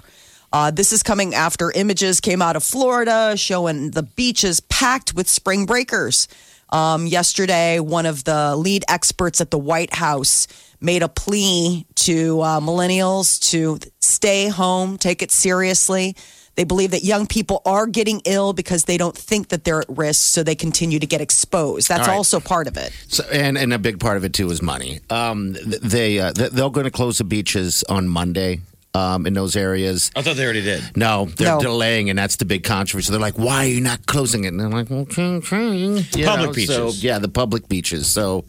[0.52, 5.30] Uh, this is coming after images came out of Florida showing the beaches packed with
[5.30, 6.28] spring breakers.
[6.68, 10.46] Um, yesterday, one of the lead experts at the White House
[10.78, 16.14] made a plea to uh, millennials to stay home, take it seriously.
[16.56, 19.88] They believe that young people are getting ill because they don't think that they're at
[19.88, 21.88] risk, so they continue to get exposed.
[21.88, 22.16] That's All right.
[22.16, 22.92] also part of it.
[23.08, 25.00] So, and and a big part of it too is money.
[25.08, 28.60] Um, they uh, they're going to close the beaches on Monday.
[28.92, 30.10] Um, in those areas.
[30.16, 30.96] I thought they already did.
[30.96, 31.60] No, they're No.
[31.60, 33.12] delaying, and that's the big controversy.
[33.12, 36.48] They're like, "Why are you not closing it?" And they're like, "Okay, okay." You Public
[36.48, 36.74] know, beaches.
[36.74, 38.08] So, yeah, the public beaches.
[38.08, 38.46] So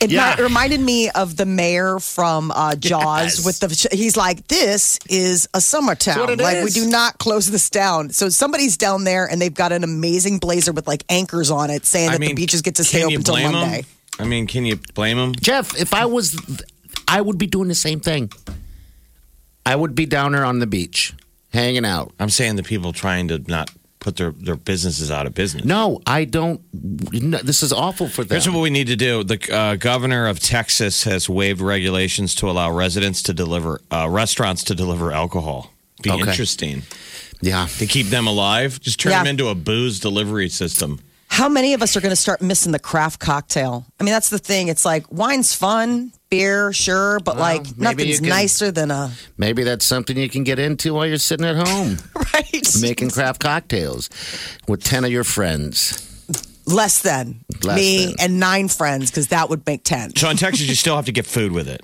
[0.00, 0.34] It Yeah.
[0.38, 3.44] mi- reminded me of the mayor from uh, Jaws Yes.
[3.44, 3.88] with the.
[3.96, 6.30] He's like, "This is a summer what town.
[6.30, 9.72] it Like we do not close this down." So somebody's down there and they've got
[9.72, 12.76] an amazing blazer with like anchors on it, saying I that mean, the beaches get
[12.76, 13.82] to stay open you until Monday.
[13.82, 13.90] them?
[14.18, 15.34] I mean, can you blame them?
[15.34, 16.34] Jeff, if I was,
[17.06, 18.30] I would be doing the same thing.
[19.66, 21.12] I would be down there on the beach,
[21.52, 22.12] hanging out.
[22.18, 25.64] I'm saying the people trying to not put their, their businesses out of business.
[25.64, 26.60] No, I don't.
[26.74, 28.34] No, this is awful for them.
[28.34, 29.22] Here's what we need to do.
[29.22, 34.64] The uh, governor of Texas has waived regulations to allow residents to deliver, uh, restaurants
[34.64, 35.72] to deliver alcohol.
[36.02, 36.22] Be Okay.
[36.30, 36.82] interesting
[37.42, 38.80] yeah, to keep them alive.
[38.80, 39.18] Just turn Yeah.
[39.18, 40.98] them into a booze delivery system.
[41.30, 43.86] How many of us are going to start missing the craft cocktail?
[43.98, 44.68] I mean, that's the thing.
[44.68, 49.86] It's like wine's fun, beer, sure, but like nothing's can- nicer than a maybe that's
[49.86, 51.96] something you can get into while you're sitting at home.
[52.34, 54.10] right making craft cocktails
[54.68, 56.06] with 10 of your friends.
[56.66, 58.14] less than Less me than.
[58.20, 60.14] and nine friends because that would make ten.
[60.16, 61.80] So in Texas, you still have to get food with it.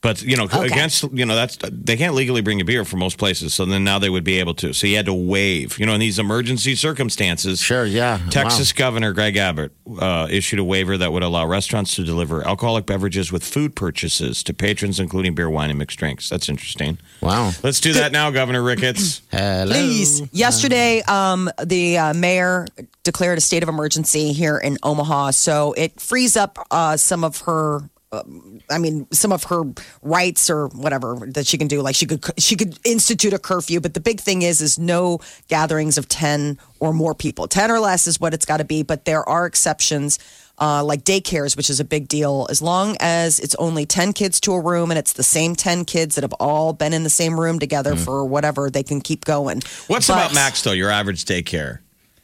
[0.00, 0.66] But you know, Okay.
[0.66, 3.52] against you know that's they can't legally bring a beer for most places.
[3.52, 4.72] So then now they would be able to.
[4.72, 5.76] So you had to waive.
[5.80, 8.20] You know, in these emergency circumstances, Sure, yeah.
[8.30, 12.86] Texas Governor Greg Abbott uh, issued a waiver that would allow restaurants to deliver alcoholic
[12.86, 16.28] beverages with food purchases to patrons, including beer, wine, and mixed drinks.
[16.28, 16.98] That's interesting.
[17.20, 17.50] Wow.
[17.64, 19.22] Let's do that now, Governor Ricketts.
[19.32, 19.66] Hello.
[19.72, 20.22] Please.
[20.32, 22.66] Yesterday, um, the uh, mayor
[23.02, 27.38] declared a state of emergency here in Omaha, so it frees up uh, some of
[27.42, 27.90] her.
[28.10, 29.62] I mean, some of her
[30.00, 31.82] rights or whatever that she can do.
[31.82, 33.80] Like she could, she could institute a curfew.
[33.80, 37.48] But the big thing is, is no gatherings of ten or more people.
[37.48, 38.82] Ten or less is what it's got to be.
[38.82, 40.18] But there are exceptions.
[40.60, 44.40] Uh, like daycares, which is a big deal, as long as it's only 10 kids
[44.40, 47.10] to a room and it's the same 10 kids that have all been in the
[47.10, 49.62] same room together for whatever, they can keep going.
[49.86, 50.72] What's But- about Max though?
[50.72, 51.78] Your average daycare,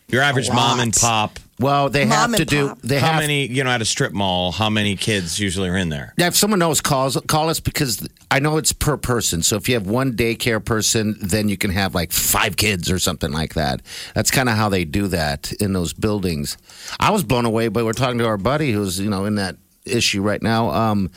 [0.09, 1.38] your average mom and pop.
[1.61, 2.69] Well, they Mom have to and do.
[2.69, 2.79] pop.
[2.83, 3.21] They How have.
[3.23, 3.47] many?
[3.47, 6.12] You know, at a strip mall, how many kids usually are in there?
[6.17, 9.43] Yeah, if someone knows, calls call us because I know it's per person.
[9.43, 12.99] So if you have one daycare person, then you can have like five kids or
[12.99, 13.83] something like that.
[14.14, 16.57] That's kind of how they do that in those buildings.
[16.99, 19.57] I was blown away, but we're talking to our buddy who's you know in that
[19.85, 20.71] issue right now.
[20.71, 21.11] Um,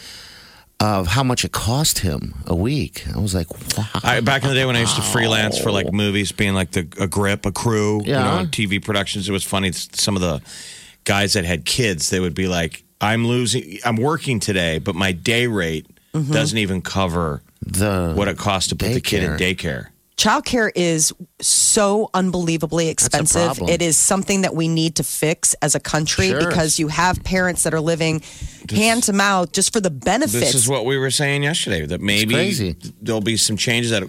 [0.80, 3.04] of how much it cost him a week.
[3.16, 3.86] I was like, wow.
[4.04, 6.72] I, back in the day when I used to freelance for like movies, being like
[6.72, 8.24] the a grip, a crew, you Yeah.
[8.44, 9.72] know, TV productions, it was funny.
[9.72, 10.42] Some of the
[11.04, 13.80] guys that had kids, they would be like, I'm losing.
[13.86, 16.32] I'm working today, but my day rate Mm-hmm.
[16.34, 19.88] doesn't even cover The what it costs to put the kid in daycare.
[20.18, 20.28] Daycare.
[20.42, 23.60] Childcare is so unbelievably expensive.
[23.68, 26.40] It is something that we need to fix as a country Sure.
[26.48, 28.22] because you have parents that are living
[28.70, 30.34] hand to mouth just for the benefits.
[30.34, 34.04] This is what we were saying yesterday that maybe there'll be some changes that,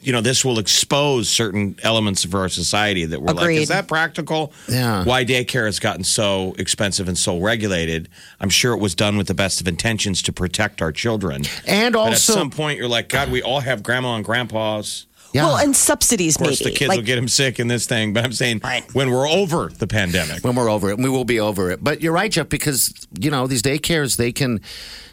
[0.00, 3.86] you know, this will expose certain elements of our society that we're like, is that
[3.86, 4.52] practical?
[4.68, 5.04] Yeah.
[5.04, 8.08] Why daycare has gotten so expensive and so regulated?
[8.40, 11.44] I'm sure it was done with the best of intentions to protect our children.
[11.66, 15.06] And But at some point, you're like, God, we all have grandma and grandpas.
[15.32, 15.44] Yeah.
[15.44, 16.70] well, and subsidies Of course, maybe.
[16.70, 18.12] the kids like, will get them sick in this thing.
[18.12, 18.60] But I'm saying
[18.92, 21.82] when we're over the pandemic, when we're over it, we will be over it.
[21.82, 24.60] But you're right, Jeff, because you know these daycares they can,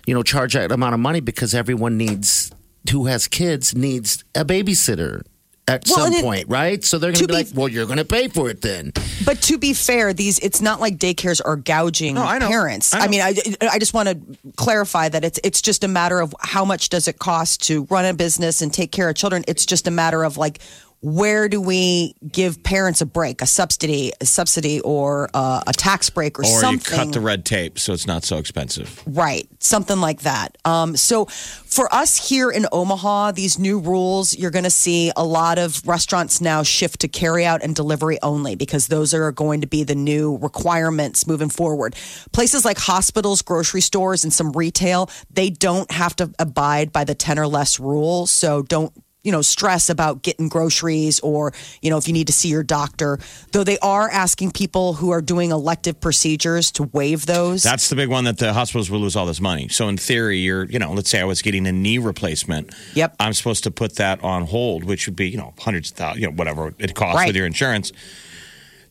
[0.05, 2.51] you know, charge that amount of money because everyone needs
[2.91, 5.23] who has kids needs a babysitter
[5.69, 6.83] at Well, some and it- point, right?
[6.83, 8.61] So they're going to to be be- like, "Well, you're going to pay for it
[8.61, 8.91] then."
[9.25, 12.47] But to be fair, these it's not like daycares are gouging No, I know.
[12.47, 12.93] parents.
[12.93, 13.03] I know.
[13.05, 13.33] I, mean, I,
[13.73, 14.17] I just want to
[14.57, 18.05] clarify that it's it's just a matter of how much does it cost to run
[18.05, 19.43] a business and take care of children.
[19.47, 20.59] It's just a matter of like
[21.01, 26.09] where do we give parents a break, a subsidy, a subsidy, or uh, a tax
[26.09, 26.97] break, or, or something.
[26.97, 29.01] you cut the red tape so it's not so expensive.
[29.05, 30.57] Right, something like that.
[30.65, 35.23] Um, so, for us here in Omaha, these new rules, you're going to see a
[35.23, 39.61] lot of restaurants now shift to carry out and delivery only because those are going
[39.61, 41.95] to be the new requirements moving forward.
[42.33, 47.15] Places like hospitals, grocery stores, and some retail, they don't have to abide by the
[47.15, 48.27] 10 or less rule.
[48.27, 48.91] So, don't
[49.23, 52.63] you know stress about getting groceries or you know if you need to see your
[52.63, 53.19] doctor
[53.51, 57.95] though they are asking people who are doing elective procedures to waive those That's the
[57.95, 59.67] big one that the hospitals will lose all this money.
[59.67, 62.73] So in theory, you're, you know, let's say I was getting a knee replacement.
[62.95, 63.15] Yep.
[63.19, 66.21] I'm supposed to put that on hold, which would be, you know, hundreds of thousands,
[66.21, 67.27] you know, whatever it costs Right.
[67.27, 67.91] with your insurance.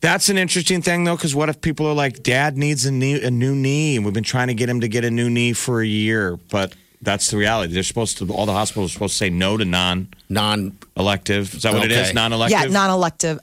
[0.01, 3.23] That's an interesting thing though, because what if people are like, Dad needs a knee,
[3.23, 5.53] a new knee, and we've been trying to get him to get a new knee
[5.55, 7.73] for a year, but that's the reality.
[7.73, 8.33] They're supposed to.
[8.33, 11.55] All the hospitals are supposed to say no to non non elective.
[11.55, 12.09] Is that what it is?
[12.09, 12.13] Okay.
[12.13, 12.61] Non-elective.
[12.61, 13.39] Yeah, non-elective.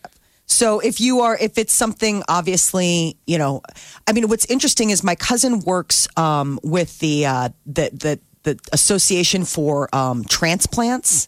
[0.47, 3.61] So if you are, if it's something obviously, you know,
[4.07, 8.59] I mean, what's interesting is my cousin works um, with the uh, the the the
[8.71, 11.27] Association for um, Transplants.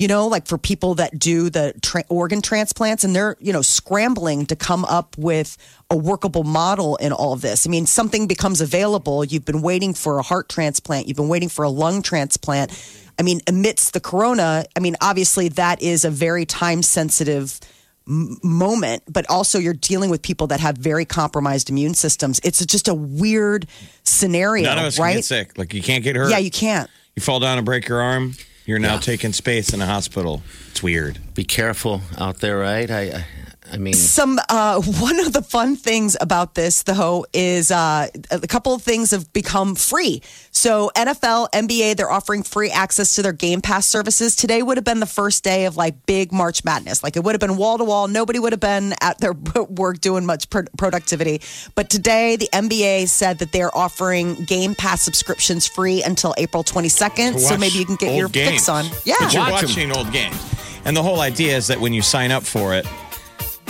[0.00, 3.60] You know, like for people that do the tra- organ transplants, and they're you know
[3.60, 5.58] scrambling to come up with
[5.90, 7.66] a workable model in all of this.
[7.66, 9.26] I mean, something becomes available.
[9.26, 11.06] You've been waiting for a heart transplant.
[11.06, 12.72] You've been waiting for a lung transplant.
[13.18, 17.60] I mean, amidst the corona, I mean, obviously that is a very time sensitive
[18.06, 22.40] moment, but also you're dealing with people that have very compromised immune systems.
[22.42, 23.66] It's just a weird
[24.04, 25.58] scenario, None of us can get sick.
[25.58, 26.30] Like you can't get hurt.
[26.30, 26.88] Yeah, you can't.
[27.16, 28.34] You fall down and break your arm.
[28.70, 29.00] You're now Yeah.
[29.00, 30.44] taking space in a hospital.
[30.70, 31.18] It's weird.
[31.34, 32.88] be careful out there, right?
[32.88, 33.24] I, I,
[33.72, 38.40] I mean, Some uh, one of the fun things about this, though, is uh, a
[38.46, 40.22] couple of things have become free.
[40.50, 44.34] So NFL, NBA, they're offering free access to their Game Pass services.
[44.34, 47.02] Today would have been the first day of like big March Madness.
[47.04, 48.08] Like it would have been wall to wall.
[48.08, 49.32] Nobody would have been at their
[49.68, 51.40] work doing much pro- productivity.
[51.74, 57.38] But today, the NBA said that they're offering Game Pass subscriptions free until April 22nd.
[57.38, 58.50] So maybe you can get your games.
[58.50, 58.86] fix on.
[59.04, 59.14] Yeah.
[59.20, 59.68] But you're Watch 'em.
[59.68, 60.36] watching old games.
[60.84, 62.86] And the whole idea is that when you sign up for it,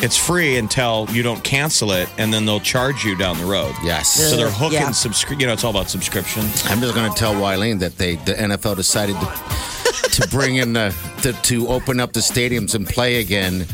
[0.02, 3.74] it's free until you don't cancel it, and then they'll charge you down the road.
[3.84, 4.08] yes.
[4.30, 4.88] So they're hooking Yeah.
[4.90, 6.42] subscri- You know, it's all about subscription.
[6.66, 10.72] I'm just going to tell Eileen that they the NFL decided to, to bring in
[10.72, 13.66] the, the to open up the stadiums and play again.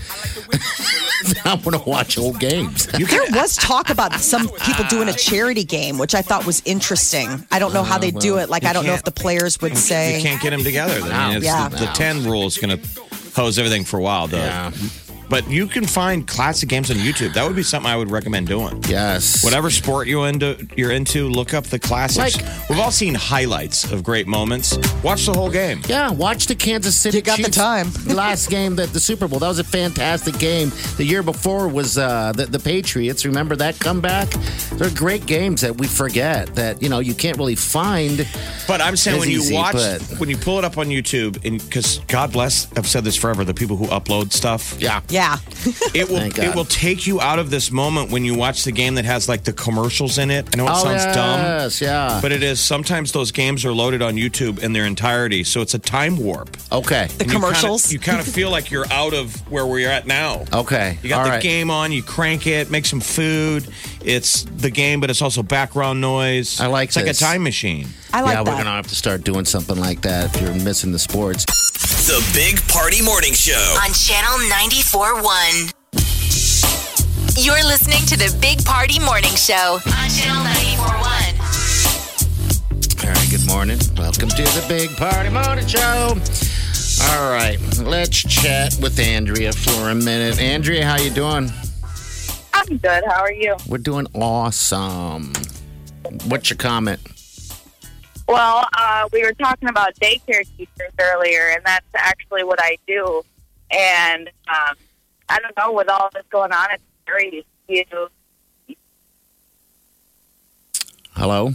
[1.45, 2.87] I'm going to watch old games.
[2.87, 7.47] There was talk about some people doing a charity game, which I thought was interesting.
[7.51, 8.49] I don't know how they do it.
[8.49, 10.23] Like, I don't know if the players would say You say.
[10.29, 11.01] can't get them together.
[11.13, 11.69] I mean, it's Yeah.
[11.69, 13.01] the, the 10 rule is going to
[13.35, 14.39] hose everything for a while, though.
[14.39, 14.71] Yeah.
[15.29, 17.35] But you can find classic games on YouTube.
[17.35, 18.83] That would be something I would recommend doing.
[18.89, 19.43] Yes.
[19.43, 22.37] Whatever sport you into, you're into, look up the classics.
[22.37, 24.77] Like- We've all seen highlights of great moments.
[25.03, 25.81] Watch the whole game.
[25.89, 27.19] Yeah, watch the Kansas City.
[27.19, 27.89] You got the time.
[28.07, 29.39] last game, that the Super Bowl.
[29.39, 30.71] That was a fantastic game.
[30.97, 33.25] The year before was uh, the, the Patriots.
[33.25, 34.29] Remember that comeback?
[34.73, 38.27] They're great games that we forget that you know you can't really find.
[38.67, 41.45] But I'm saying when you easy, watch, but- when you pull it up on YouTube,
[41.45, 44.77] and because God bless, I've said this forever, the people who upload stuff.
[44.81, 45.01] Yeah.
[45.09, 45.16] Yeah.
[45.95, 46.45] It will Thank God.
[46.47, 49.29] it will take you out of this moment when you watch the game that has
[49.29, 50.47] like the commercials in it.
[50.53, 51.41] I know it Oh, sounds dumb.
[51.41, 52.19] yes, yeah.
[52.23, 55.75] But it is sometimes those games are loaded on YouTube in their entirety, so it's
[55.75, 56.57] a time warp.
[56.71, 57.07] Okay.
[57.07, 57.93] The And you kinda- commercials.
[57.93, 60.45] You kind of feel like you're out of where we're at now.
[60.53, 60.99] Okay.
[61.03, 61.43] You got All the right.
[61.43, 63.67] game on, you crank it, make some food.
[64.07, 66.61] It's the game, but it's also background noise.
[66.61, 67.19] I like It's like a this.
[67.19, 67.89] time machine.
[68.13, 68.59] I like yeah, we're that.
[68.59, 71.45] gonna have to start doing something like that if you're missing the sports.
[72.07, 73.77] The Big Party Morning Show.
[73.83, 75.73] on Channel 94.1.
[77.45, 83.05] You're listening to the Big Party Morning Show on Channel 94.1.
[83.05, 83.79] All right, good morning.
[83.97, 86.17] Welcome to the Big Party Morning Show.
[87.11, 90.41] All right, let's chat with Andrea for a minute.
[90.41, 91.51] Andrea, how you doing?
[92.59, 93.05] I'm good.
[93.05, 93.55] How are you?
[93.69, 95.33] We're doing awesome.
[96.27, 97.01] What's your comment?
[98.27, 103.23] Well, uh, we were talking about daycare teachers earlier, and that's actually what I do.
[103.71, 104.75] And um,
[105.29, 107.85] I don't know, with all this going on, it's very you
[111.13, 111.55] Hello?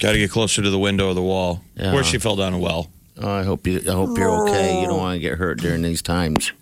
[0.00, 1.92] Got to get closer to the window of the wall Yeah.
[1.92, 2.90] where she fell down a well.
[3.20, 3.80] Oh, I hope you.
[3.86, 4.80] I hope you're okay.
[4.80, 6.52] You don't want to get hurt during these times.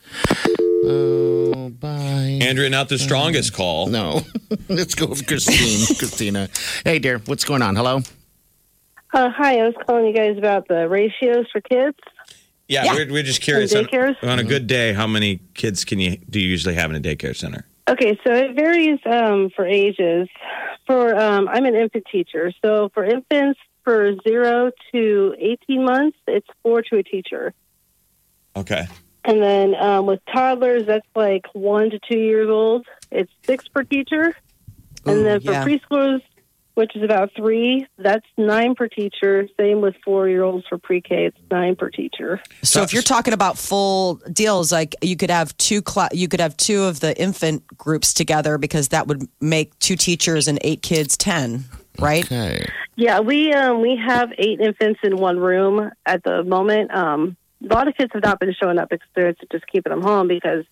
[0.85, 2.39] Oh, bye.
[2.43, 3.87] Andrea, not the strongest call.
[3.87, 4.23] No,
[4.69, 5.97] let's go with Christine.
[5.99, 6.49] Christina,
[6.85, 7.77] hey dear, what's going on?
[7.77, 8.01] Hello.
[9.15, 11.99] Uh, hi, I was calling you guys about the ratios for kids.
[12.69, 12.95] Yeah, Yeah.
[12.95, 13.75] We're, we're just curious.
[13.75, 14.17] On, daycares?
[14.23, 17.01] on a good day, how many kids can you do you usually have in a
[17.01, 17.67] daycare center?
[17.89, 20.29] Okay, so it varies um, for ages.
[20.87, 26.47] For um, I'm an infant teacher, so for infants for zero to eighteen months, it's
[26.63, 27.53] four to a teacher,
[28.57, 28.87] Okay.
[29.25, 32.87] And then um, with toddlers, that's like one to two years old.
[33.11, 34.35] It's six per teacher,
[35.05, 35.65] and then for yeah.
[35.65, 36.23] preschoolers,
[36.75, 39.47] which is about three, that's nine per teacher.
[39.59, 42.41] Same with four year olds for pre-K, it's nine per teacher.
[42.63, 46.41] So if you're talking about full deals, like you could have two cla- you could
[46.41, 50.83] have two of the infant groups together because that would make two teachers and eight
[50.83, 51.65] kids ten,
[51.99, 52.25] right?
[52.25, 52.67] Okay.
[52.97, 56.95] Yeah, we um, we have eight infants in one room at the moment.
[56.95, 60.03] Um, a lot of kids have not been showing up because they're just keeping them
[60.03, 60.65] home because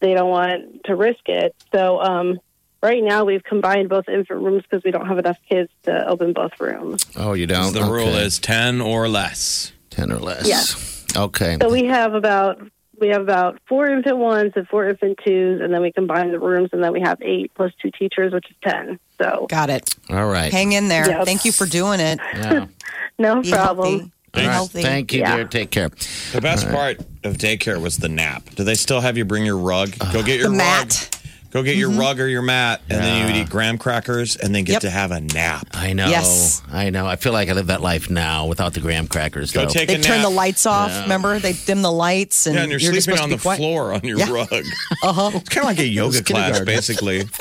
[0.00, 1.54] they don't want to risk it.
[1.72, 2.40] So um,
[2.82, 6.32] right now we've combined both infant rooms because we don't have enough kids to open
[6.32, 7.04] both rooms.
[7.16, 7.72] Oh, you don't.
[7.72, 9.72] The rule is ten or less.
[9.90, 10.46] ten or less.
[10.46, 11.22] Yeah.
[11.22, 11.58] Okay.
[11.60, 12.60] So we have about
[13.00, 16.38] we have about four infant ones and four infant twos, and then we combine the
[16.38, 18.98] rooms, and then we have eight plus two teachers, which is ten.
[19.20, 19.94] So Got it.
[20.10, 20.52] All right.
[20.52, 21.08] Hang in there.
[21.08, 21.24] Yep.
[21.24, 22.18] Thank you for doing it.
[22.34, 22.66] Yeah.
[23.18, 23.98] no Be problem.
[23.98, 24.10] healthy.
[24.34, 24.52] Be All right.
[24.52, 24.82] healthy.
[24.82, 25.36] Thank you, Yeah.
[25.36, 25.44] dear.
[25.46, 25.90] Take care.
[26.32, 28.42] The best part of daycare was the nap.
[28.56, 29.96] Do they still have you bring your rug?
[30.12, 30.56] Go get your The rug.
[30.58, 31.10] mat.
[31.52, 34.52] Go get your rug or your mat, and then you would eat graham crackers, and
[34.52, 34.80] then get Yep.
[34.82, 35.68] to have a nap.
[35.72, 36.08] I know.
[36.08, 36.60] Yes.
[36.72, 37.06] I know.
[37.06, 39.52] I feel like I live that life now without the graham crackers.
[39.52, 39.68] Go though.
[39.68, 40.24] take They a turn nap.
[40.26, 40.90] the lights off.
[41.02, 43.38] Remember, they dim the lights, and yeah, and you're, just sleeping supposed on to the
[43.38, 43.56] be quiet.
[43.58, 44.32] floor on your Yeah.
[44.32, 44.48] rug.
[45.04, 45.30] Uh-huh.
[45.34, 46.64] It's kind of like a yoga class, kindergarten.
[46.66, 47.18] basically.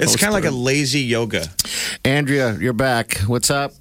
[0.00, 1.46] It's kind of like a lazy yoga.
[2.02, 3.18] Andrea, you're back.
[3.26, 3.74] What's up?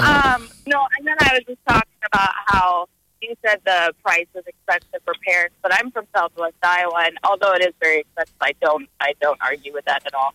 [0.00, 2.86] Um, no, and then I was just talking about how
[3.22, 7.52] you said the price was expensive for parents, but I'm from Southwest Iowa, and although
[7.54, 10.34] it is very expensive, I don't I don't argue with that at all.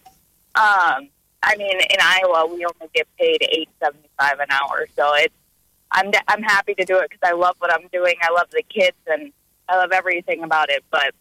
[0.56, 1.10] Um,
[1.44, 5.34] I mean, in Iowa, we only get paid eight seventy five an hour, so it's
[5.92, 8.16] I'm I'm happy to do it because I love what I'm doing.
[8.22, 9.32] I love the kids, and
[9.70, 10.84] I love everything about it.
[10.92, 11.14] But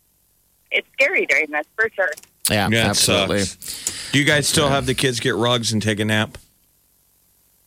[0.70, 2.10] it's scary during this for sure.
[2.50, 3.40] Yeah, Yeah, it absolutely.
[3.40, 4.10] sucks.
[4.12, 6.36] Do you guys still have the kids get rugs and take a nap?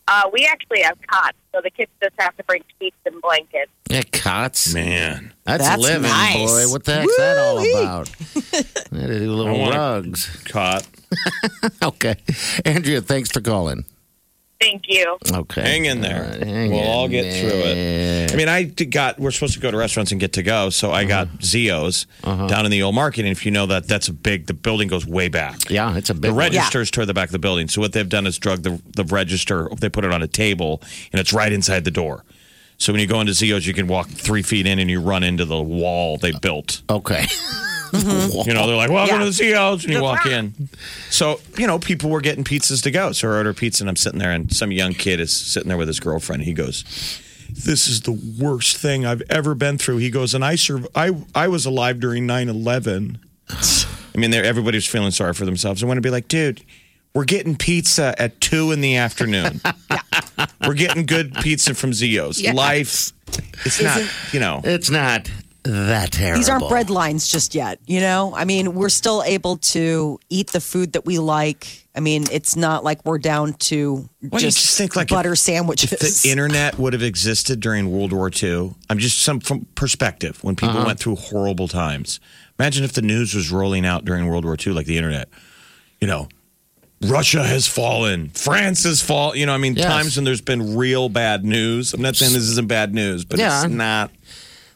[0.08, 3.72] Uh, we actually have cots, so the kids just have to bring sheets and blankets.
[3.90, 4.74] Yeah, cots.
[4.74, 6.36] Man, That's, That's living, nice.
[6.52, 6.72] boy.
[6.72, 7.72] What the heck's that all Woo-wee.
[7.84, 8.08] about?
[8.92, 10.44] They do I little want a- rugs.
[10.46, 10.86] caught.
[11.82, 12.16] Okay.
[12.66, 13.86] Andrea, thanks for calling.
[14.64, 15.18] Thank you.
[15.32, 15.62] Okay.
[15.62, 16.24] Hang in there.
[16.24, 18.34] All right, hang we'll in all get through it.
[18.34, 19.20] I mean, I got.
[19.20, 21.38] We're supposed to go to restaurants and get to go, so I got uh-huh.
[21.42, 22.48] Zio's uh-huh.
[22.48, 23.22] down in the old market.
[23.22, 24.48] And if you know that, that's a big.
[24.48, 25.70] The building goes way back.
[25.70, 26.40] Yeah, it's a The big one.
[26.40, 27.68] register's toward the back of the building.
[27.68, 29.70] So what they've done is drug the the register.
[29.78, 32.24] They put it on a table, and it's right inside the door.
[32.84, 35.24] So when you go into Zio's, you can walk three feet in, and you run
[35.24, 36.82] into the wall they built.
[36.90, 37.26] Okay.
[37.94, 39.20] You know, they're like, "Welcome Yeah.
[39.20, 40.68] to the Zio's," and you walk in.
[41.12, 43.12] So you know, people were getting pizzas to go.
[43.12, 45.78] So I order pizza, and I'm sitting there, and some young kid is sitting there
[45.78, 46.42] with his girlfriend.
[46.42, 46.84] He goes,
[47.52, 50.88] "This is the worst thing I've ever been through." He goes, "And I serve.
[50.96, 53.18] I I was alive during 9/11."
[53.50, 55.84] I mean, they're- everybody's feeling sorry for themselves.
[55.84, 56.62] I want to be like, dude.
[57.14, 59.62] We're getting pizza at two in the afternoon.
[60.68, 62.44] We're getting good pizza from Zio's.
[62.44, 63.12] Life,
[63.66, 64.02] it's not,
[64.34, 64.62] you know.
[64.64, 65.30] It's not
[65.64, 66.40] that terrible.
[66.40, 68.34] These aren't bread lines just yet, you know?
[68.36, 71.86] I mean, we're still able to eat the food that we like.
[71.96, 75.34] I mean, it's not like we're down to Well, you just, just think like butter
[75.34, 75.92] if- sandwiches.
[75.94, 80.44] If the internet would have existed during World War II, I'm just some from perspective
[80.44, 80.88] when people Uh-huh.
[80.88, 82.20] went through horrible times.
[82.58, 85.30] Imagine if the news was rolling out during World War II, like the internet.
[86.02, 86.28] You know,
[87.04, 89.38] Russia has fallen, France has fallen.
[89.38, 89.86] You know, I mean, Yes.
[89.88, 91.94] times when there's been real bad news.
[91.94, 93.64] I'm not saying this isn't bad news, but Yeah.
[93.64, 94.12] it's not.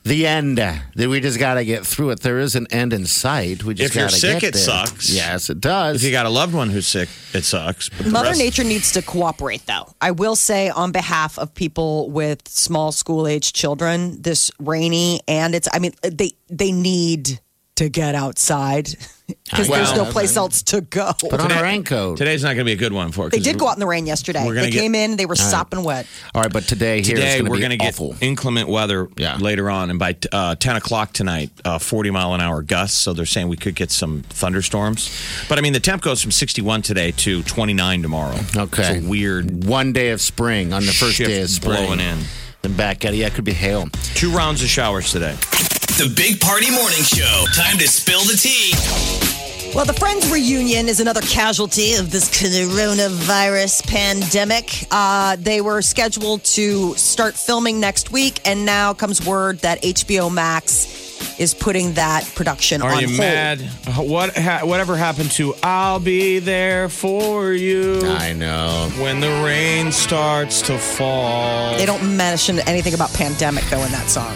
[0.03, 0.57] the end.
[0.57, 2.21] That we just got to get through it.
[2.21, 3.65] There is an end in sight.
[3.65, 4.63] We just If you're gotta sick, get it there.
[4.63, 5.09] sucks.
[5.09, 5.97] Yes, it does.
[5.97, 7.89] If you got a loved one who's sick, it sucks.
[7.89, 9.93] But Mother rest- Nature needs to cooperate, though.
[9.99, 15.53] I will say, on behalf of people with small school age children, this rainy and
[15.53, 17.41] it's, I mean, they they need
[17.75, 18.95] to get outside
[19.43, 21.11] because there's no place else to go.
[21.19, 22.17] Put on a raincoat.
[22.17, 23.31] Today's not going to be a good one for it.
[23.31, 24.49] They 'cause did go out in the rain yesterday.
[24.49, 25.51] They get- came in, they were All right.
[25.51, 26.07] sopping wet.
[26.33, 29.09] All right, but today here Today is we're going to get inclement weather
[29.39, 32.97] later on, and by uh, ten o'clock tonight, uh, forty mile an hour gusts.
[32.97, 35.09] So they're saying we could get some thunderstorms.
[35.49, 38.37] But I mean, the temp goes from sixty-one today to twenty-nine tomorrow.
[38.55, 38.97] Okay.
[38.97, 41.83] it's a weird one day of spring on the first shift day of spring.
[41.85, 42.19] blowing in.
[42.61, 43.17] Then back at it.
[43.17, 43.87] Yeah, it could be hail.
[44.15, 45.35] Two rounds of showers today.
[45.97, 47.45] The Big Party Morning Show.
[47.55, 49.36] Time to spill the tea.
[49.75, 54.87] Well, the Friends reunion is another casualty of this coronavirus pandemic.
[54.89, 60.33] Uh, they were scheduled to start filming next week, and now comes word that HBO
[60.33, 62.93] Max is putting that production on Facebook.
[62.93, 63.19] Are on you hold.
[63.19, 63.61] mad?
[64.09, 67.99] What ha- whatever happened to "I'll be there for you"?
[68.03, 68.89] I know.
[68.97, 71.77] When the rain starts to fall.
[71.77, 74.33] They don't mention anything about pandemic though in that song.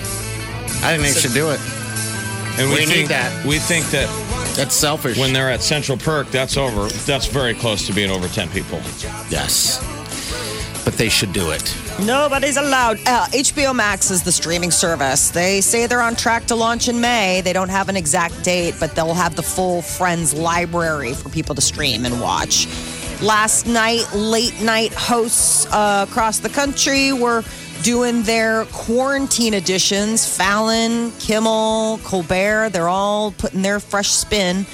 [0.84, 1.60] I think they should do it.
[2.60, 3.46] And we, We need think that.
[3.46, 4.08] We think that
[4.56, 5.18] That's selfish.
[5.18, 6.88] when they're at Central Perk, that's over.
[7.06, 8.80] That's very close to being over ten people.
[9.30, 9.80] yes.
[10.84, 11.76] But they should do it.
[12.04, 12.98] Nobody's allowed.
[13.06, 15.30] Uh, HBO Max is the streaming service.
[15.30, 17.42] They say they're on track to launch in May.
[17.42, 21.54] They don't have an exact date, but they'll have the full Friends library for people
[21.54, 22.68] to stream and watch.
[23.22, 27.44] Last night, late night hosts uh, across the country were
[27.84, 30.38] doing their quarantine editions.
[30.38, 34.66] Fallon, Kimmel, Colbert, they're all putting their fresh spin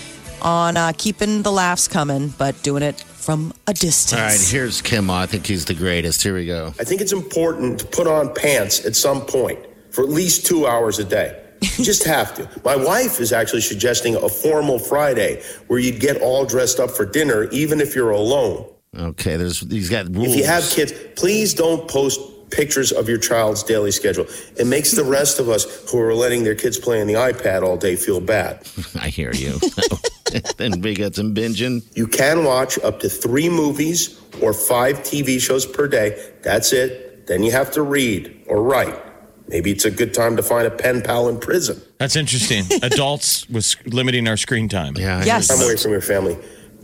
[0.42, 4.14] on uh, keeping the laughs coming, but doing it from a distance.
[4.14, 5.10] All right, here's Kim.
[5.10, 6.24] I think he's the greatest.
[6.24, 6.68] Here we go.
[6.80, 9.60] I think it's important to put on pants at some point
[9.92, 11.44] for at least two hours a day.
[11.60, 12.48] You just have to.
[12.64, 17.04] My wife is actually suggesting a formal Friday where you'd get all dressed up for
[17.04, 18.70] dinner, even if you're alone.
[18.96, 20.30] Okay, there's he's got rules.
[20.30, 22.20] If you have kids, please don't post
[22.50, 24.26] pictures of your child's daily schedule.
[24.58, 27.64] It makes the rest of us who are letting their kids play on the iPad
[27.64, 28.68] all day feel bad.
[29.00, 29.60] I hear you.
[30.58, 31.84] then we got some binging.
[31.96, 36.32] You can watch up to three movies or five TV shows per day.
[36.44, 37.28] That's it.
[37.28, 38.98] Then you have to read or write.
[39.50, 41.82] Maybe it's a good time to find a pen pal in prison.
[42.00, 42.66] That's interesting.
[42.84, 44.96] Adults with limiting our screen time.
[44.98, 45.24] Yeah.
[45.24, 45.48] Yes.
[45.48, 46.38] Time away from your family.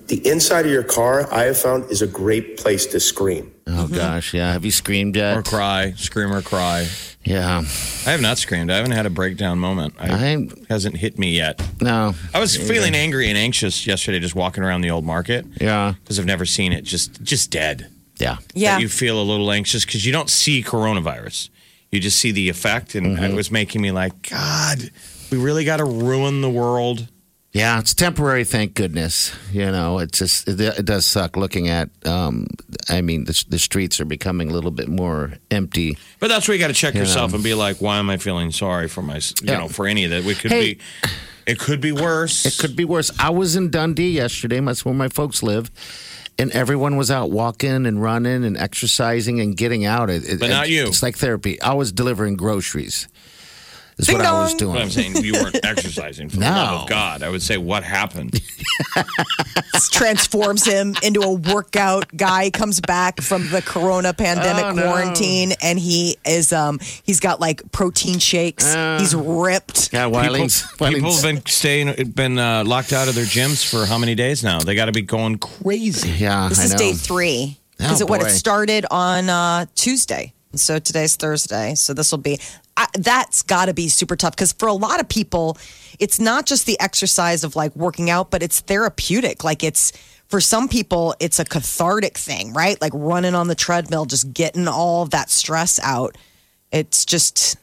[0.08, 3.53] The inside of your car, I have found, is a great place to scream.
[3.66, 4.52] Oh gosh, yeah.
[4.54, 5.38] Have you screamed yet?
[5.38, 6.88] Or cry, scream or cry.
[7.24, 7.60] Yeah.
[8.06, 8.70] I have not screamed.
[8.70, 9.94] I haven't had a breakdown moment.
[9.98, 11.62] I, I hasn't hit me yet.
[11.82, 12.14] no.
[12.34, 15.94] I was feeling angry and anxious yesterday, just walking around the old market Yeah.
[16.04, 16.84] because I've never seen it.
[16.84, 17.88] Just, just dead.
[18.20, 18.38] Yeah.
[18.54, 18.76] Yeah.
[18.76, 21.50] That you feel a little anxious because you don't see coronavirus.
[21.92, 23.24] You just see the effect, and Mm-hmm.
[23.24, 24.92] it was making me like, God,
[25.32, 27.08] we really got to ruin the world.
[27.54, 29.32] Yeah, it's temporary, thank goodness.
[29.52, 31.90] You know, it's just it, it does suck looking at.
[32.04, 32.48] Um,
[32.90, 35.98] I mean, the, the streets are becoming a little bit more empty.
[36.20, 37.02] But that's where you got to check Yeah.
[37.02, 39.60] yourself and be like, why am I feeling sorry for my, you Yeah.
[39.60, 40.24] know, for any of that?
[40.24, 40.74] We could Hey.
[40.76, 40.80] be,
[41.46, 42.44] it could be worse.
[42.48, 43.12] It could be worse.
[43.20, 44.60] I was in Dundee yesterday.
[44.60, 45.70] That's where my folks live,
[46.40, 50.10] and everyone was out walking and running and exercising and getting out.
[50.10, 50.88] It, it- But not you.
[50.88, 51.62] It's like therapy.
[51.62, 53.08] I was delivering groceries.
[53.98, 54.74] Is Ding what I was doing.
[54.74, 56.52] But I'm saying you weren't exercising for the No.
[56.52, 57.22] love of God.
[57.24, 58.42] I would say, what happened?
[59.92, 62.50] transforms him into a workout guy.
[62.50, 64.84] Comes back from the Corona pandemic Oh, no.
[64.84, 68.66] quarantine, and he is um he's got like protein shakes.
[68.66, 68.98] Uh.
[69.00, 69.92] he's ripped.
[69.94, 70.62] Yeah, Wilings.
[70.72, 74.16] People, people have been staying, been uh, locked out of their gyms for how many
[74.16, 74.60] days now?
[74.60, 76.10] They got to be going crazy.
[76.10, 76.78] Yeah, This I is know.
[76.78, 78.30] day three because Oh, it what it boy.
[78.30, 81.76] started on uh, Tuesday, so today's Thursday.
[81.76, 82.40] So this will be
[82.76, 85.58] I, that's got to be super tough because for a lot of people,
[86.00, 89.44] it's not just the exercise of like working out, but it's therapeutic.
[89.44, 89.92] Like it's
[90.28, 92.80] for some people, it's a cathartic thing, right?
[92.82, 96.18] Like running on the treadmill, just getting all that stress out.
[96.72, 97.58] It's just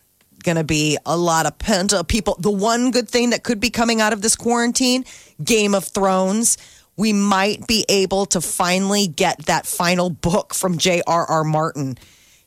[0.44, 2.36] going to be a lot of pent up people.
[2.38, 5.04] The one good thing that could be coming out of this quarantine,
[5.42, 6.58] Game of Thrones,
[6.96, 11.44] we might be able to finally get that final book from J.R.R.
[11.44, 11.98] Martin.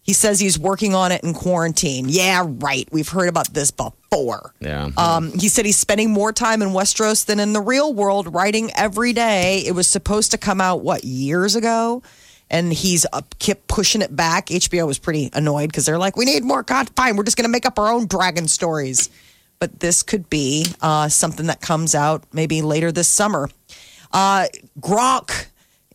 [0.03, 2.07] He says he's working on it in quarantine.
[2.09, 2.87] Yeah, right.
[2.91, 4.53] We've heard about this before.
[4.59, 4.89] Yeah.
[4.97, 8.69] Um, he said he's spending more time in Westeros than in the real world, writing
[8.75, 9.63] every day.
[9.65, 12.03] It was supposed to come out what years ago,
[12.49, 14.47] and he's up, kept pushing it back.
[14.47, 16.97] HBO was pretty annoyed because they're like, "We need more content.
[16.97, 19.09] Fine, we're just going to make up our own dragon stories."
[19.59, 23.49] But this could be uh, something that comes out maybe later this summer.
[24.11, 24.47] Uh,
[24.81, 25.45] Gronk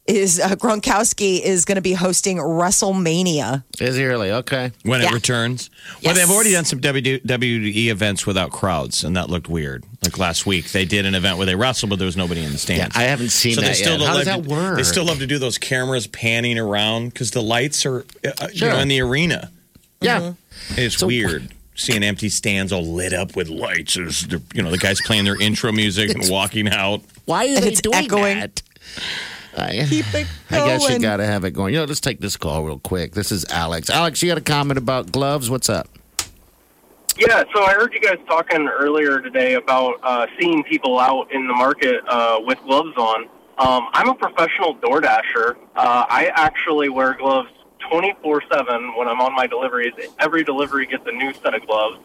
[0.09, 3.63] is uh, Gronkowski is going to be hosting WrestleMania.
[3.81, 4.33] Is he really?
[4.33, 4.73] Okay.
[4.83, 5.09] When Yeah.
[5.11, 5.71] it returns.
[6.03, 6.17] Well, Yes.
[6.17, 9.85] they've already done some WWE events without crowds, and that looked weird.
[10.03, 12.53] Like last week, they did an event where they wrestled, but there was nobody in
[12.53, 12.97] the stands.
[12.97, 14.07] Yeah, I haven't seen so they that still yet.
[14.09, 14.77] How love does that to- work?
[14.79, 18.67] They still love to do those cameras panning around because the lights are uh, you
[18.67, 19.51] know, in the arena.
[20.01, 20.33] Yeah.
[20.77, 21.49] It's So- weird.
[21.75, 23.97] seeing empty stands all lit up with lights.
[23.97, 27.03] As they're- you know, the guys playing their intro music and walking out.
[27.27, 28.41] Why are And they it's doing echoing.
[28.41, 28.63] that?
[29.59, 31.75] I, Keep it I guess you got to have it going.
[31.75, 33.13] You know, let's take this call real quick.
[33.13, 33.91] This is Alex.
[33.91, 35.51] Alex, you got a comment about gloves?
[35.51, 35.89] What's up?
[37.19, 41.49] Yeah, so I heard you guys talking earlier today about uh, seeing people out in
[41.49, 43.25] the market uh, with gloves on.
[43.59, 45.59] Um, I'm a professional door dasher.
[45.75, 47.49] Uh, I actually wear gloves
[47.91, 49.95] 24 7 when I'm on my deliveries.
[50.21, 51.99] Every delivery gets a new set of gloves.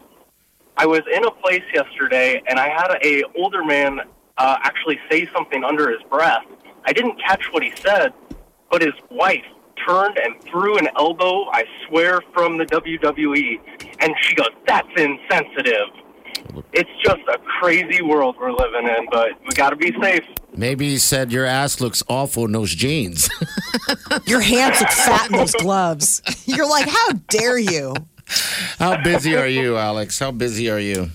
[0.76, 4.00] I was in a place yesterday and I had a older man
[4.36, 6.44] uh, actually say something under his breath.
[6.86, 8.12] I didn't catch what he said,
[8.70, 9.44] but his wife
[9.86, 13.60] turned and threw an elbow, I swear, from the WWE.
[14.00, 15.88] And she goes, That's insensitive.
[16.72, 20.24] It's just a crazy world we're living in, but we got to be safe.
[20.54, 23.28] Maybe he said your ass looks awful in those jeans.
[24.26, 26.22] Your hands look fat in those gloves.
[26.46, 27.94] You're like, how dare you?
[28.78, 30.18] How busy are you, Alex?
[30.18, 31.10] How busy are you?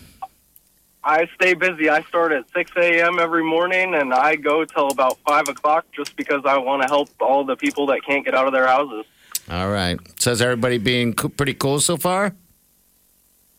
[1.04, 1.90] I stay busy.
[1.90, 3.20] I start at 6 a.m.
[3.20, 7.10] every morning, and I go till about 5 o'clock just because I want to help
[7.22, 9.06] all the people that can't get out of their houses.
[9.50, 9.98] All right.
[10.20, 12.36] Says everybody being co- pretty cool so far?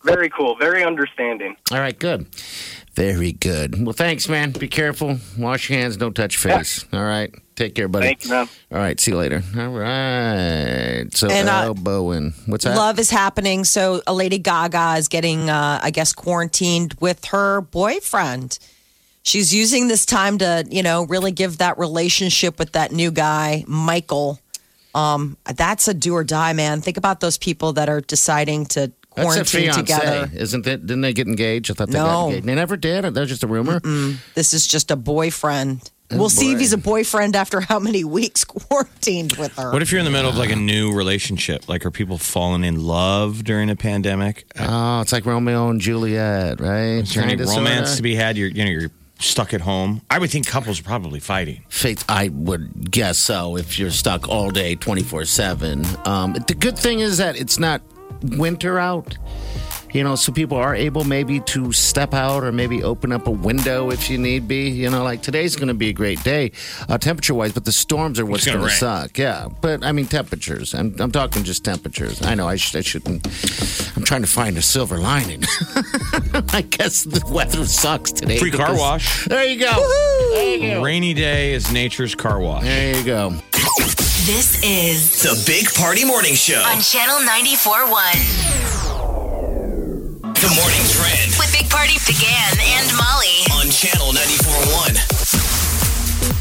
[0.04, 0.56] Very cool.
[0.56, 1.56] Very understanding.
[1.72, 2.26] All right, good.
[2.94, 3.82] Very good.
[3.84, 4.52] Well, thanks, man.
[4.52, 5.18] Be careful.
[5.38, 5.96] Wash your hands.
[5.96, 6.84] Don't touch your face.
[6.92, 7.34] All right.
[7.60, 8.06] Take care, buddy.
[8.06, 8.48] Thank you, man.
[8.72, 8.98] All right.
[8.98, 9.42] See you later.
[9.54, 11.04] All right.
[11.12, 12.32] So, And, uh, elbowing.
[12.46, 12.74] What's that?
[12.74, 13.64] Love is happening.
[13.64, 18.58] So, a Lady Gaga is getting, uh, I guess, quarantined with her boyfriend.
[19.24, 23.62] She's using this time to, you know, really give that relationship with that new guy,
[23.66, 24.40] Michael.
[24.94, 26.80] Um, that's a do or die, man.
[26.80, 30.30] Think about those people that are deciding to That's a quarantine fiance, together.
[30.34, 30.86] isn't it?
[30.86, 31.70] Didn't they get engaged?
[31.70, 32.28] I thought they got No.
[32.28, 32.46] engaged.
[32.46, 33.04] They never did.
[33.04, 33.80] That was just a rumor.
[34.34, 35.90] This is just a boyfriend.
[36.12, 39.72] Oh, we'll see if he's a boyfriend after how many weeks quarantined with her.
[39.72, 41.68] What if you're in the middle of like a new relationship?
[41.68, 44.44] Like, are people falling in love during a pandemic?
[44.58, 46.98] Oh, it's like Romeo and Juliet, right?
[47.02, 47.96] Is there any Kinda, romance sorta.
[47.96, 48.36] to be had?
[48.36, 48.90] You're, you know, you're
[49.20, 50.02] stuck at home.
[50.10, 51.64] I would think couples are probably fighting.
[51.68, 55.84] Faith, I would guess so if you're stuck all day, 24 7.
[56.06, 57.82] Um, the good thing is that it's not
[58.22, 59.16] winter out.
[59.92, 63.30] You know, so people are able maybe to step out or maybe open up a
[63.30, 64.68] window if you need be.
[64.70, 66.52] You know, like today's going to be a great day,
[66.88, 69.18] uh, temperature wise, but the storms are what's going gonna suck.
[69.18, 70.74] Yeah, but I mean temperatures.
[70.74, 72.22] I'm, I'm talking just temperatures.
[72.22, 73.26] I know I, sh- I shouldn't.
[73.96, 75.42] I'm trying to find a silver lining.
[76.52, 78.38] I guess the weather sucks today.
[78.38, 79.24] Free car wash.
[79.26, 79.72] There you go.
[80.34, 80.82] There you go.
[80.82, 82.62] Rainy day is nature's car wash.
[82.62, 83.30] There you go.
[84.26, 86.60] This is The Big Party Morning Show.
[86.60, 88.99] on Channel 94.1
[90.40, 93.44] The morning trend with Big Party DeGan and Molly.
[93.60, 95.29] on Channel 94.1.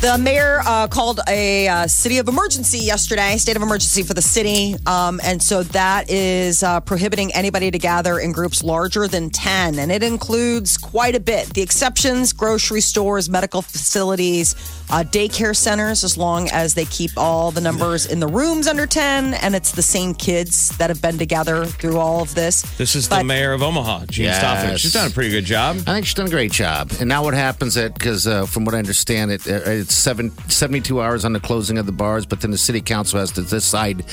[0.02, 4.22] The mayor uh, called a uh, city of emergency yesterday, state of emergency for the
[4.22, 4.76] city.
[4.86, 9.78] Um, and so that is uh, prohibiting anybody to gather in groups larger than 10.
[9.78, 11.54] And it includes quite a bit.
[11.54, 14.56] The exceptions grocery stores, medical facilities,
[14.90, 18.88] uh, daycare centers, as long as they keep all the numbers in the rooms under
[18.88, 19.34] 10.
[19.34, 22.62] And it's the same kids that have been together through all of this.
[22.78, 24.42] This is the mayor of Omaha, Jean Yes.
[24.42, 24.78] Stothert.
[24.78, 25.76] She's done a pretty good job.
[25.88, 26.90] I think she's done a great job.
[27.02, 30.30] And now what happens that because uh, from what I understand, it uh, it's seven,
[30.50, 33.42] 72 hours on the closing of the bars, but then the city council has to
[33.42, 34.06] decide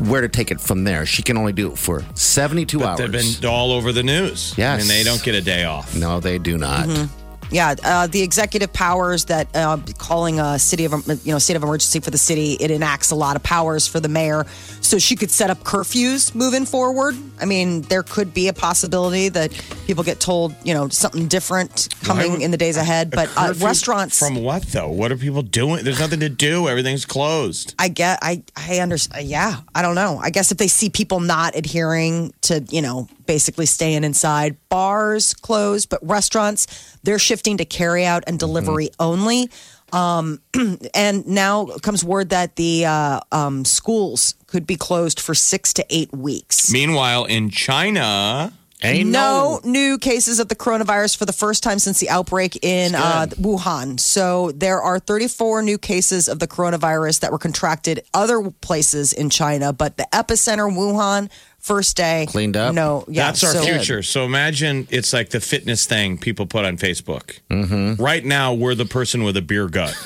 [0.00, 1.06] where to take it from there.
[1.06, 2.98] She can only do it for 72 But hours.
[2.98, 4.52] they've been all over the news.
[4.58, 4.82] Yes.
[4.82, 5.96] And they don't get a day off.
[5.96, 6.86] no, they do not.
[6.86, 7.21] Mm-hmm.
[7.52, 10.92] Yeah, uh, the executive powers that uh, calling a city of
[11.24, 14.00] you know state of emergency for the city, it enacts a lot of powers for
[14.00, 14.46] the mayor,
[14.80, 17.14] so she could set up curfews moving forward.
[17.40, 19.52] I mean, there could be a possibility that
[19.86, 23.10] people get told you know something different coming Why- in the days ahead.
[23.10, 24.88] But uh, restaurants, From what, though?
[24.88, 25.84] What are people doing?
[25.84, 26.68] There's nothing to do.
[26.68, 27.74] Everything's closed.
[27.78, 29.26] I get, I, I understand.
[29.28, 30.18] Yeah, I don't know.
[30.22, 35.34] I guess if they see people not adhering to, you know, basically staying inside, bars
[35.34, 36.66] closed, but restaurants
[37.02, 39.50] they're shifting to carry out and delivery only.
[39.92, 40.40] Um,
[40.94, 45.86] and now comes word that the uh, um, schools could be closed for six to
[45.90, 46.72] eight weeks.
[46.72, 48.52] Meanwhile, in China,
[48.82, 53.26] no new cases of the coronavirus for the first time since the outbreak in uh,
[53.40, 54.00] Wuhan.
[54.00, 59.30] So there are 34 new cases of the coronavirus that were contracted other places in
[59.30, 61.30] China, but the epicenter, Wuhan,
[61.62, 62.74] first day Cleaned up?
[62.74, 64.02] No, yeah, that's our so- future.
[64.02, 67.38] So imagine it's like the fitness thing people put on Facebook.
[67.50, 68.02] Mm-hmm.
[68.02, 69.96] Right now, we're the person with a beer gut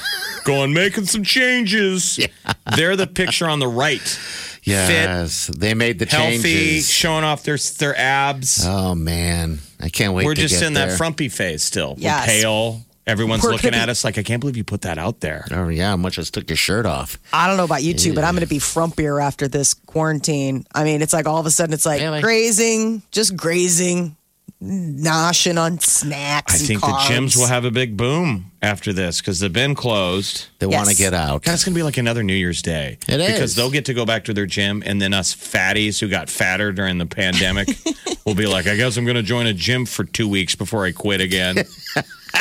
[0.45, 2.21] going, making some changes.
[2.77, 4.21] They're the picture on the right.
[4.63, 6.91] Yes, they made the Healthy, changes.
[6.91, 8.67] showing off their, their abs.
[8.67, 10.27] Oh man, I can't wait.
[10.27, 10.89] we're to just get in there.
[10.89, 11.95] that frumpy phase still.
[11.99, 12.27] Yes.
[12.27, 12.86] We're pale.
[13.07, 13.81] Everyone's Poor looking Pippi.
[13.83, 15.45] at us like, I can't believe you put that out there.
[15.53, 17.19] Oh yeah, how much I just took your shirt off.
[17.33, 20.67] I don't know about you two, but I'm going to be frumpier after this quarantine.
[20.75, 22.21] I mean, it's like all of a sudden it's like Really?
[22.21, 24.17] grazing, just grazing,
[24.63, 26.55] noshing on snacks.
[26.55, 29.75] I and think the gyms will have a big boom after this because they've been
[29.75, 30.47] closed.
[30.59, 31.43] They want to get out.
[31.43, 32.99] God, it's going to be like another New Year's Day.
[33.07, 33.55] It Because is.
[33.55, 36.73] they'll get to go back to their gym, and then us fatties who got fatter
[36.73, 37.69] during the pandemic
[38.25, 40.85] will be like, I guess I'm going to join a gym for two weeks before
[40.85, 41.65] I quit again.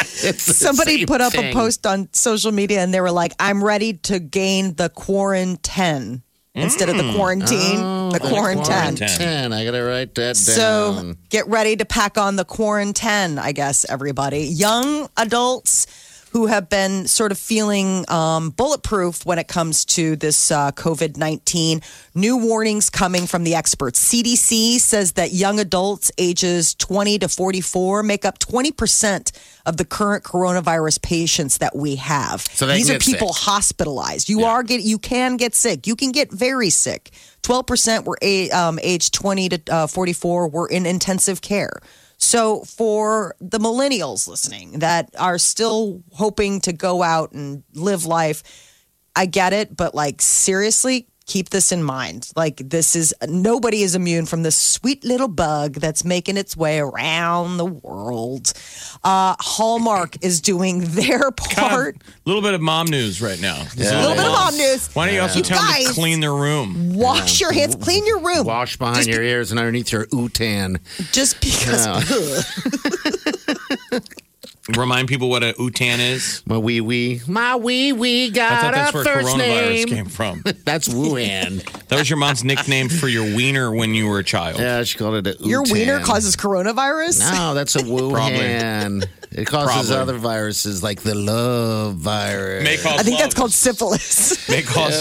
[0.03, 4.20] Somebody put up a post on social media and they were like, I'm ready to
[4.20, 6.22] gain the quarantine
[6.55, 7.15] instead of the mm.
[7.15, 8.65] quarantine, Oh, the quarantine.
[8.65, 9.53] Quarantine.
[9.53, 10.35] I gotta write that down.
[10.35, 14.41] So get ready to pack on the quarantine, I guess, everybody.
[14.41, 15.87] Young adults
[16.36, 21.15] who have been sort of feeling um, bulletproof when it comes to this uh, COVID
[21.15, 21.79] 19.
[22.13, 24.05] New warnings coming from the experts.
[24.11, 29.31] CDC says that young adults ages 20 to 44 make up 20%
[29.65, 32.41] of the current coronavirus patients that we have.
[32.41, 33.45] So they These are people sick.
[33.45, 34.27] hospitalized.
[34.27, 35.88] You are get you can get sick.
[35.88, 37.11] You can get very sick.
[37.43, 41.79] Twelve percent were a, um, age twenty to uh, forty four were in intensive care.
[42.18, 48.43] So for the millennials listening that are still hoping to go out and live life,
[49.16, 52.30] I get it, but like seriously, keep this in mind.
[52.36, 56.80] Like this is nobody is immune from this sweet little bug that's making its way
[56.80, 58.53] around the world.
[59.03, 61.97] Uh, Hallmark is doing their part.
[61.97, 63.55] A little bit of mom news right now.
[63.63, 63.99] Just Yeah.
[63.99, 64.89] A little bit of mom news.
[64.93, 66.93] Why don't you also You tell them to clean their room?
[66.95, 68.45] Wash your hands, clean your room.
[68.45, 70.80] Wash behind your ears and underneath your utan.
[71.11, 71.86] Just because.
[74.76, 76.41] Remind people what a utan is.
[76.47, 77.22] My wee wee.
[77.28, 79.88] My wee wee I got thought that's a where first coronavirus name.
[79.89, 80.41] came from.
[80.66, 81.63] That's Wuhan.
[81.88, 84.59] That was your mom's nickname for your wiener when you were a child.
[84.59, 85.74] yeah, she called it a Your utan.
[85.74, 87.20] wiener causes coronavirus?
[87.32, 89.05] No, that's a Wuhan.
[89.32, 89.95] It causes Probably.
[89.97, 92.63] other viruses like the love virus.
[92.63, 93.20] May cause I think love.
[93.20, 94.49] that's called syphilis.
[94.49, 94.95] May cause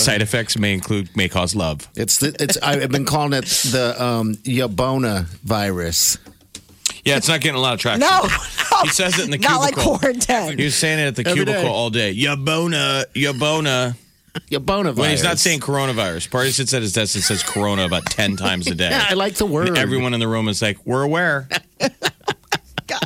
[0.00, 1.88] side effects may include may cause love.
[1.94, 6.18] It's the, it's I've been calling it the um, Yabona virus.
[7.04, 8.00] Yeah, it's not getting a lot of traction.
[8.00, 8.28] no,
[8.82, 9.98] He says it in the not like cubicle.
[9.98, 10.56] quarantine.
[10.58, 11.68] He was saying it at the Every cubicle day.
[11.68, 12.14] all day.
[12.14, 13.96] Yabona, Yabona.
[14.50, 14.96] Yabona virus.
[14.96, 16.30] When he's not saying coronavirus.
[16.30, 18.88] Party sits at his desk and says corona about 10 times a day.
[18.90, 19.68] Yeah, I like the word.
[19.68, 21.48] And everyone in the room is like, we're aware.
[22.86, 23.00] Gosh.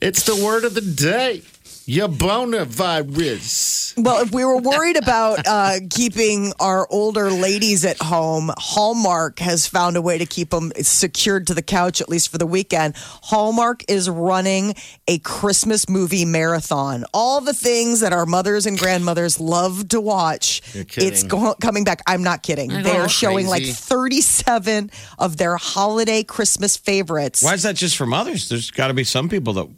[0.00, 1.42] It's the word of the day.
[1.86, 3.94] Yabona virus.
[3.96, 9.66] Well, if we were worried about uh, keeping our older ladies at home, Hallmark has
[9.66, 12.94] found a way to keep them secured to the couch, at least for the weekend.
[12.96, 14.74] Hallmark is running
[15.08, 17.04] a Christmas movie marathon.
[17.12, 22.00] All the things that our mothers and grandmothers love to watch, it's go- coming back.
[22.06, 22.70] I'm not kidding.
[22.82, 27.42] They're showing like 37 of their holiday Christmas favorites.
[27.42, 28.48] Why is that just for mothers?
[28.48, 29.68] There's got to be some people that,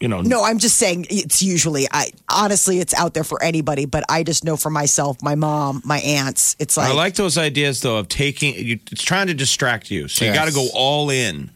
[0.00, 3.84] you know, No, I'm just saying it's usually I honestly it's out there for anybody,
[3.84, 7.36] but I just know for myself, my mom, my aunts, it's like, I like those
[7.36, 8.54] ideas though of taking.
[8.54, 10.38] You, it's trying to distract you, so you Yes.
[10.38, 11.50] got to go all in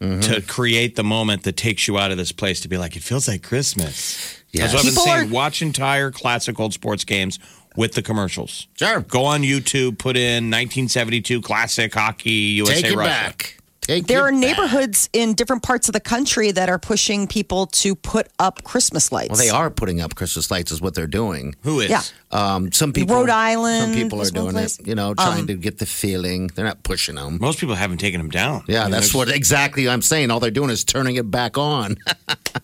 [0.00, 0.20] mm-hmm.
[0.20, 3.02] to create the moment that takes you out of this place to be like, it
[3.02, 4.42] feels like Christmas.
[4.52, 4.72] Yes.
[4.72, 5.30] That's what I've been saying.
[5.30, 7.38] are- Watch entire classic old sports games
[7.76, 8.66] with the commercials.
[8.78, 9.00] Sure.
[9.00, 13.08] Go on YouTube, put in 1972 classic hockey USA Take it Russia.
[13.10, 13.57] back.
[13.88, 17.68] Take there it are neighborhoods in different parts of the country that are pushing people
[17.68, 19.30] to put up Christmas lights.
[19.30, 21.54] Well, they are putting up Christmas lights, is what they're doing.
[21.62, 21.88] Who is?
[21.88, 22.02] Yeah.
[22.30, 24.78] Um, some people, Rhode Island some people are doing place.
[24.78, 24.86] it.
[24.86, 26.48] You know, trying to get the feeling.
[26.48, 27.38] They're not pushing them.
[27.40, 28.64] Most people haven't taken them down.
[28.68, 30.30] Yeah, I mean, that's what exactly I'm saying.
[30.30, 31.96] All they're doing is turning it back on.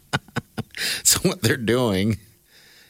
[1.05, 2.19] so what they're doing,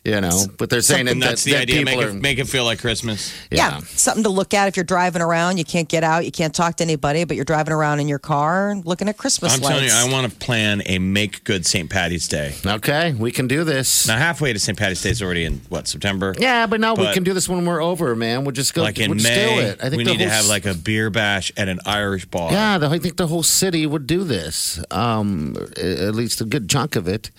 [0.04, 1.84] you know, but they're saying that, And that's that, the that idea.
[1.84, 3.34] Make are, it, make it feel like Christmas.
[3.50, 3.78] yeah.
[3.80, 5.56] something to look at if you're driving around.
[5.56, 8.18] You can't get out, you can't talk to anybody, but you're driving around in your
[8.18, 9.68] car looking at Christmas I'm lights.
[9.70, 11.88] telling you, I want to plan a make good St.
[11.88, 12.54] Patty's Day.
[12.66, 14.06] Okay, we can do this.
[14.06, 14.78] Now, halfway to St.
[14.78, 16.34] Patty's Day is already in what September?
[16.38, 18.44] Yeah, but no, we can do this when we're over, man.
[18.44, 18.82] We'll just go.
[18.82, 19.78] like in we'll just May, do it.
[19.82, 22.52] I think we the need to have like a beer bash at an Irish bar.
[22.52, 24.82] Yeah, the, I think the whole city would do this.
[24.90, 27.30] Um, at least a good chunk of it.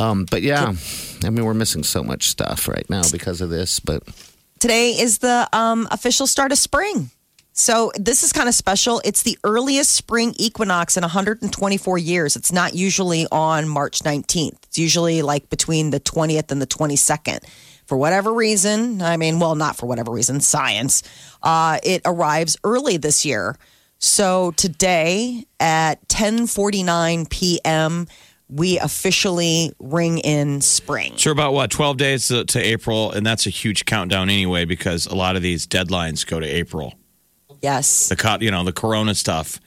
[0.00, 0.72] Um, but yeah,
[1.24, 3.80] I mean, we're missing so much stuff right now because of this.
[3.80, 4.02] But
[4.60, 7.10] Today is the um, official start of spring.
[7.52, 9.00] So this is kind of special.
[9.04, 12.36] It's the earliest spring equinox in 124 years.
[12.36, 14.58] It's not usually on March 19th.
[14.64, 17.40] It's usually like between the 20th and the 22nd.
[17.86, 21.02] For whatever reason, I mean, well, not for whatever reason, science,
[21.42, 23.56] uh, it arrives early this year.
[23.98, 28.06] So today at 10:49 p.m.,
[28.50, 31.12] we officially ring in spring.
[31.16, 35.06] So about what, 12 days to, to April, and that's a huge countdown anyway because
[35.06, 36.94] a lot of these deadlines go to April.
[37.62, 38.08] Yes.
[38.08, 39.60] The co- you know, the corona stuff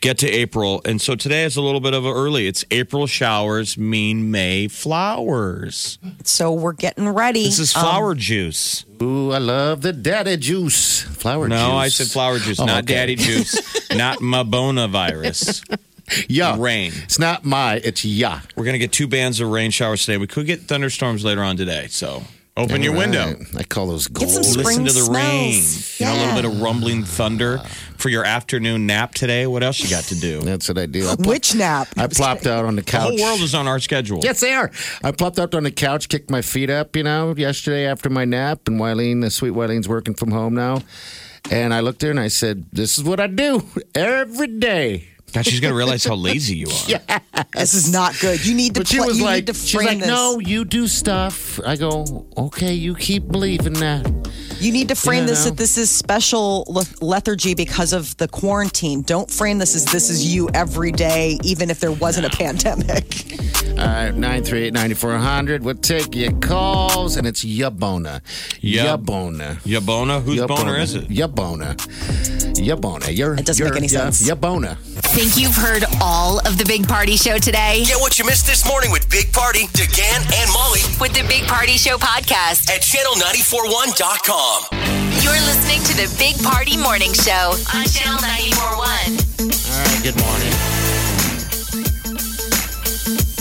[0.00, 0.80] get to April.
[0.84, 2.46] And so today is a little bit of a early.
[2.46, 5.98] It's April showers mean May flowers.
[6.24, 7.44] So we're getting ready.
[7.44, 8.84] This is Um, flower juice.
[9.02, 11.00] Ooh, I love the daddy juice.
[11.02, 11.74] Flower No, juice.
[11.74, 12.94] I said flower juice, Oh, not okay.
[12.94, 13.56] daddy juice,
[13.96, 15.62] not Mabona virus.
[16.28, 16.56] Yeah.
[16.58, 16.92] Rain.
[17.04, 18.40] It's not my, it's yeah.
[18.56, 20.18] We're going to get two bands of rain showers today.
[20.18, 21.86] We could get thunderstorms later on today.
[21.88, 22.22] So
[22.56, 23.34] open your All window.
[23.56, 25.14] I call those Get some spring Listen to the smells.
[25.16, 25.62] rain.
[25.98, 27.58] You know, a little bit of rumbling thunder
[27.98, 29.46] for your afternoon nap today.
[29.46, 30.40] What else you got to do?
[30.40, 31.08] That's what I do.
[31.08, 31.88] I, plop- Which nap?
[31.96, 33.02] I plopped out on the The couch.
[33.10, 34.20] whole world is on our schedule.
[34.22, 34.70] Yes, they are.
[35.04, 38.24] I plopped out on the couch, kicked my feet up, you know, yesterday after my
[38.24, 38.66] nap.
[38.66, 40.82] And Wileen, the sweet Wileen's working from home now.
[41.50, 45.08] And I looked there and I said, This is what I do every day.
[45.32, 47.20] God, she's going to realize how lazy you are.
[47.54, 48.44] This is not good.
[48.44, 48.80] You need to.
[48.80, 50.08] But she was you like, need to she's frame like, this.
[50.08, 51.58] no, you do stuff.
[51.64, 54.04] I go, okay, you keep believing that.
[54.60, 55.50] You need to frame You this know?
[55.50, 56.64] that this is special
[57.00, 59.02] lethargy because of the quarantine.
[59.02, 63.24] Don't frame this as this is you every day, even if there wasn't a pandemic.
[63.78, 65.62] All right, 938 9400.
[65.62, 68.20] We'll take your calls, and it's Yabona.
[68.60, 69.60] Yub- Yabona.
[69.62, 70.22] Yabona?
[70.22, 71.08] Whose boner is it?
[71.08, 71.76] Yabona.
[72.58, 73.16] Yabona.
[73.16, 74.28] You're, It doesn't you're, make any yeah, sense.
[74.28, 74.76] Yabona.
[74.78, 77.84] Think you've heard all of the Big Party Show today?
[77.86, 81.44] Get what you missed this morning with Big Party, DeGan, and Molly With the Big
[81.46, 82.68] Party Show podcast.
[82.70, 84.47] at channel941.com.
[84.48, 88.80] You're listening to the Big Party Morning Show on Channel 941.
[88.80, 90.52] All right, good morning.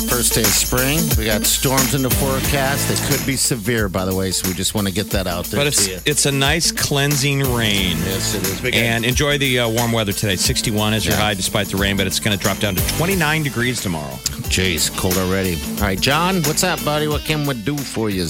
[0.09, 0.99] First day of spring.
[1.17, 2.89] We got storms in the forecast.
[2.89, 5.45] They could be severe, by the way, so we just want to get that out
[5.45, 5.95] there But to you.
[5.95, 7.95] it's it's a nice cleansing rain.
[7.99, 8.75] Yes, it is.
[8.75, 10.35] And enjoy the uh, warm weather today.
[10.35, 11.21] 61 is your Yeah.
[11.21, 14.15] high despite the rain, but it's going to drop down to 29 degrees tomorrow.
[14.49, 15.57] Jeez, cold already.
[15.77, 17.07] All right, John, what's up, buddy?
[17.07, 18.27] What can we do for you?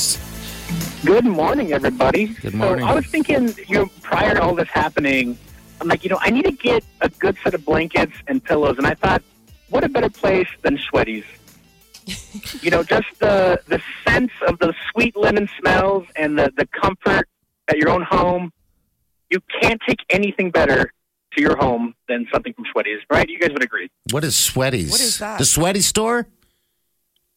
[1.05, 2.27] Good morning, everybody.
[2.27, 2.85] Good morning.
[2.85, 5.37] So I was thinking, you know, prior to all this happening,
[5.79, 8.77] I'm like, you know, I need to get a good set of blankets and pillows,
[8.77, 9.21] and I thought,
[9.69, 11.23] what a better place than Sweaties?
[12.63, 17.27] you know, just the the sense of the sweet linen smells and the the comfort
[17.67, 18.51] at your own home.
[19.29, 20.91] You can't take anything better
[21.33, 23.29] to your home than something from Sweaties, right?
[23.29, 23.89] You guys would agree.
[24.11, 24.89] What is Sweaties?
[24.91, 25.37] What is that?
[25.37, 26.27] The Sweaty store?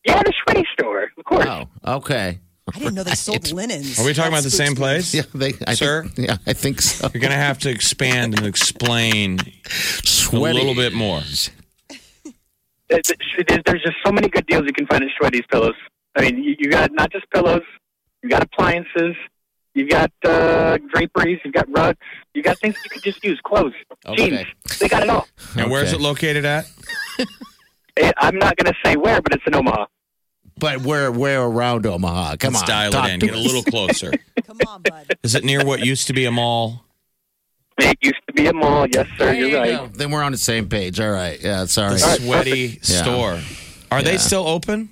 [0.05, 1.47] Yeah, the Sweaty store, of course.
[1.47, 2.39] Oh, okay.
[2.73, 3.99] I didn't know they sold linens.
[3.99, 5.13] Are we talking about the same place?
[5.15, 6.05] Yeah, they, I Sir?
[6.05, 7.09] Think, yeah, I think so.
[7.13, 9.41] You're going to have to expand and explain
[10.33, 11.23] a little bit more.
[12.89, 15.75] It- it- There's just so many good deals you can find at Shreddy's Pillows.
[16.17, 17.63] I mean, you, you got not just pillows,
[18.23, 19.15] you got appliances,
[19.75, 21.99] you got uh, draperies, you got rugs,
[22.35, 23.75] you got things you could just use, clothes,
[24.07, 24.31] Okay.
[24.31, 24.79] jeans.
[24.81, 25.29] They got it all.
[25.57, 26.67] And where's it located at?
[27.97, 29.87] Eh, I'm not going to say where, but it's in Omaha.
[30.61, 32.37] But we're, we're around Omaha.
[32.37, 32.69] Come Let's on.
[32.69, 33.21] dial it in.
[33.21, 34.13] to Get a little closer.
[34.47, 35.17] Come on, bud.
[35.23, 36.85] Is it near what used to be a mall?
[37.79, 38.87] It used to be a mall.
[38.87, 39.25] Yes, sir.
[39.25, 39.71] There You're you right.
[39.71, 39.87] go.
[39.89, 41.01] Then we're on the same page.
[41.01, 41.41] All right.
[41.41, 41.95] Yeah, sorry.
[41.95, 43.03] The sweaty Yeah.
[43.03, 43.41] store.
[43.91, 44.91] Are they still open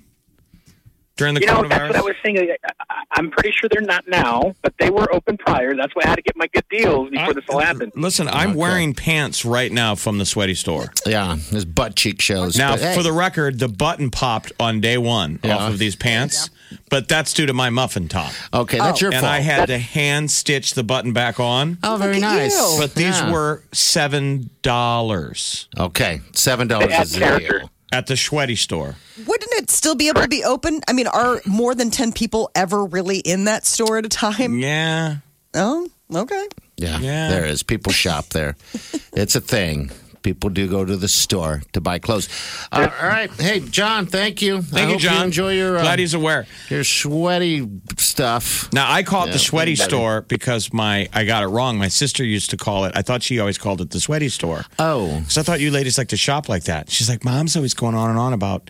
[1.17, 1.69] during the You know, coronavirus?
[1.69, 2.37] that's what I was saying.
[2.39, 5.75] I- I- I'm pretty sure they're not now, but they were open prior.
[5.75, 7.91] That's why I had to get my good deals before this all happened.
[7.95, 8.57] Listen, I'm Okay.
[8.59, 10.93] wearing pants right now from the sweaty store.
[11.07, 12.55] Yeah, his butt cheek shows.
[12.57, 15.55] Now, But, hey, for the record, the button popped on day one Yeah.
[15.57, 16.51] off of these pants,
[16.89, 18.31] but that's due to my muffin top.
[18.53, 19.23] okay, that's your fault.
[19.23, 19.31] and.
[19.31, 21.79] I had to hand stitch the button back on.
[21.83, 22.55] oh, very nice.
[22.55, 22.75] you.
[22.79, 23.31] But these Yeah.
[23.31, 26.21] were seven dollars okay.
[26.33, 27.63] Seven dollars They add is the character.
[27.91, 27.97] Deal.
[27.97, 28.95] at the sweaty store.
[29.25, 30.81] Wouldn't it still be able to be open?
[30.87, 34.59] I mean, are more than 10 people ever really in that store at a time?
[34.59, 35.17] Yeah.
[35.53, 36.47] Oh, okay.
[36.77, 37.29] Yeah, Yeah.
[37.29, 37.63] there is.
[37.63, 38.55] People shop there.
[39.13, 39.91] it's a thing.
[40.21, 42.27] People do go to the store to buy clothes.
[42.71, 43.31] Uh, all right.
[43.31, 44.57] Hey, John, thank you.
[44.57, 45.25] I Thank you, hope John.
[45.25, 46.45] enjoy your, uh, Glad he's aware.
[46.69, 47.67] your sweaty
[47.97, 48.71] stuff.
[48.73, 49.89] Now I call it the sweaty better.
[49.89, 51.77] store because my I got it wrong.
[51.77, 52.93] My sister used to call it.
[52.95, 54.65] I thought she always called it the sweaty store.
[54.77, 56.89] Oh, So I thought you ladies like to shop like that.
[56.89, 58.69] She's like, Mom's always going on and on about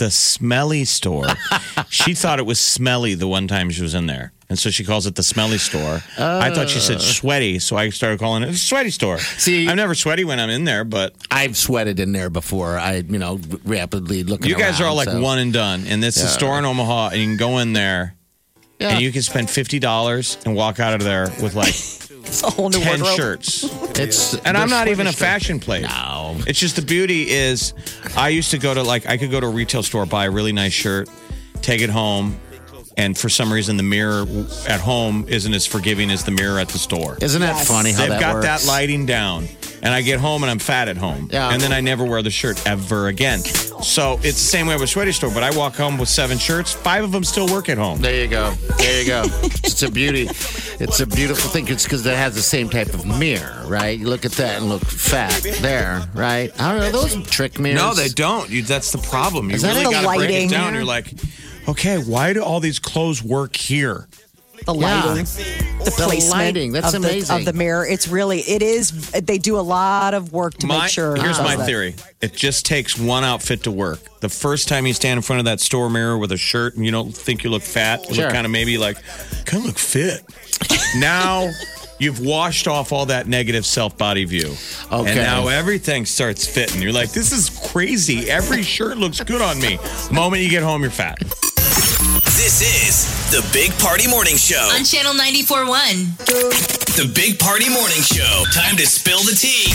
[0.00, 1.26] the smelly store.
[1.90, 4.32] she thought it was smelly the one time she was in there.
[4.48, 6.00] And so she calls it the smelly store.
[6.18, 7.00] I thought she said oh.
[7.00, 9.18] sweaty, so I started calling it the sweaty store.
[9.18, 12.78] See- I'm never sweaty when I'm in there, but I've sweated in there before.
[12.78, 14.48] I, you know, rapidly looking.
[14.48, 15.84] you guys are all like so- one and done.
[15.86, 18.16] And it's a store in Omaha, and you can go in there
[18.80, 18.88] Yeah.
[18.88, 21.74] and you can spend fifty dollars and walk out of there with like
[22.30, 23.16] It's a whole new ten wardrobe.
[23.16, 23.64] shirts.
[24.00, 25.82] It's And I'm not even a fashion place.
[25.82, 26.36] No.
[26.46, 27.74] It's just the beauty is
[28.16, 30.30] I used to go to like I could go to a retail store, buy a
[30.30, 31.10] really nice shirt,
[31.60, 32.40] take it home,
[32.96, 34.24] and for some reason the mirror
[34.68, 37.18] at home isn't as forgiving as the mirror at the store.
[37.20, 37.68] Isn't that Yes.
[37.68, 38.46] funny how They've that got works?
[38.46, 39.48] that lighting down.
[39.82, 41.28] And I get home and I'm fat at home.
[41.32, 41.50] Yeah.
[41.50, 43.40] And then I never wear the shirt ever again.
[43.40, 46.72] So it's the same way with Sweaty Store, but I walk home with seven shirts,
[46.72, 48.00] five of them still work at home.
[48.00, 48.52] There you go.
[48.78, 49.22] There you go.
[49.42, 50.28] it's a beauty.
[50.80, 51.68] It's a beautiful thing.
[51.68, 53.98] It's because it has the same type of mirror, right?
[53.98, 56.50] You look at that and look fat there, right?
[56.60, 57.00] I don't know.
[57.00, 57.80] Those trick mirrors.
[57.80, 58.48] No, they don't.
[58.50, 59.50] You, that's the problem.
[59.50, 60.74] You Is really got to break it down.
[60.74, 61.12] You're like,
[61.68, 64.08] okay, why do all these clothes work here?
[64.66, 65.14] The Yeah.
[65.14, 67.86] the The placement lighting, that's of, the, of the mirror.
[67.86, 69.10] It's really, it is.
[69.12, 71.16] They do a lot of work to My, make sure.
[71.16, 71.66] here's my that.
[71.66, 71.94] theory.
[72.20, 73.98] It just takes one outfit to work.
[74.20, 76.84] The first time you stand in front of that store mirror with a shirt and
[76.84, 78.24] you don't think you look fat, you Sure.
[78.26, 78.98] look kind of maybe like,
[79.46, 80.22] kind of look fit.
[80.96, 81.50] now
[81.98, 84.54] you've washed off all that negative self body view.
[84.92, 85.10] Okay.
[85.12, 86.82] And now everything starts fitting.
[86.82, 88.30] You're like, this is crazy.
[88.30, 89.76] Every shirt looks good on me.
[90.08, 91.18] The Moment you get home, you're fat.
[92.40, 94.66] This is the Big Party Morning Show.
[94.74, 96.96] On Channel 94.1.
[96.96, 98.44] The Big Party Morning Show.
[98.50, 99.70] Time to spill the tea.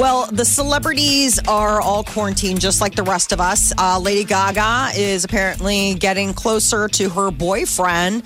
[0.00, 3.72] Well, the celebrities are all quarantined just like the rest of us.
[3.76, 8.22] Uh, Lady Gaga is apparently getting closer to her boyfriend,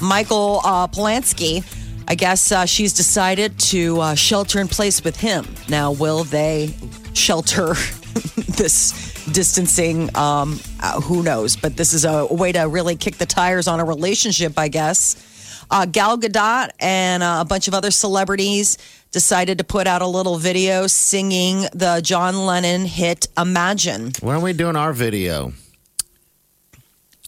[0.00, 1.62] Michael uh, Polansky.
[2.08, 5.46] I guess uh, she's decided to uh, shelter in place with him.
[5.68, 6.74] Now, will they
[7.12, 7.74] shelter
[8.56, 10.14] this distancing?
[10.16, 11.56] Um, uh, who knows?
[11.56, 15.64] But this is a way to really kick the tires on a relationship, I guess.
[15.70, 18.78] Uh, Gal Gadot and uh, a bunch of other celebrities
[19.10, 24.12] decided to put out a little video singing the John Lennon hit Imagine.
[24.20, 25.52] When are we doing our video?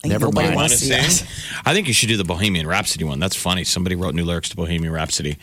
[0.05, 0.57] Never Nobody mind.
[0.57, 1.29] Wants to to see sing?
[1.65, 3.19] I think you should do the Bohemian Rhapsody one.
[3.19, 3.65] That's funny.
[3.65, 5.37] Somebody wrote new lyrics to Bohemian Rhapsody.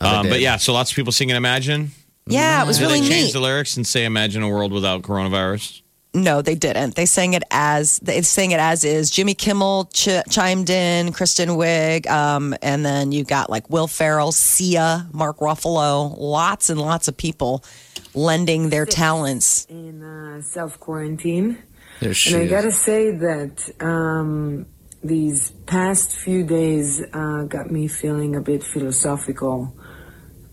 [0.00, 1.92] Oh, um, but yeah, so lots of people singing Imagine.
[2.26, 3.32] Yeah, it was Did really they change neat.
[3.32, 5.80] the lyrics and say Imagine a world without coronavirus?
[6.14, 6.94] No, they didn't.
[6.94, 9.10] They sang it as they sang it as is.
[9.10, 14.30] Jimmy Kimmel ch- chimed in, Kristen Wiig, um, and then you got like Will Ferrell,
[14.30, 17.64] Sia, Mark Ruffalo, lots and lots of people
[18.14, 19.64] lending their talents.
[19.70, 21.62] in uh, self quarantine.
[22.00, 24.66] There she And I gotta say that um,
[25.02, 29.74] these past few days uh, got me feeling a bit philosophical.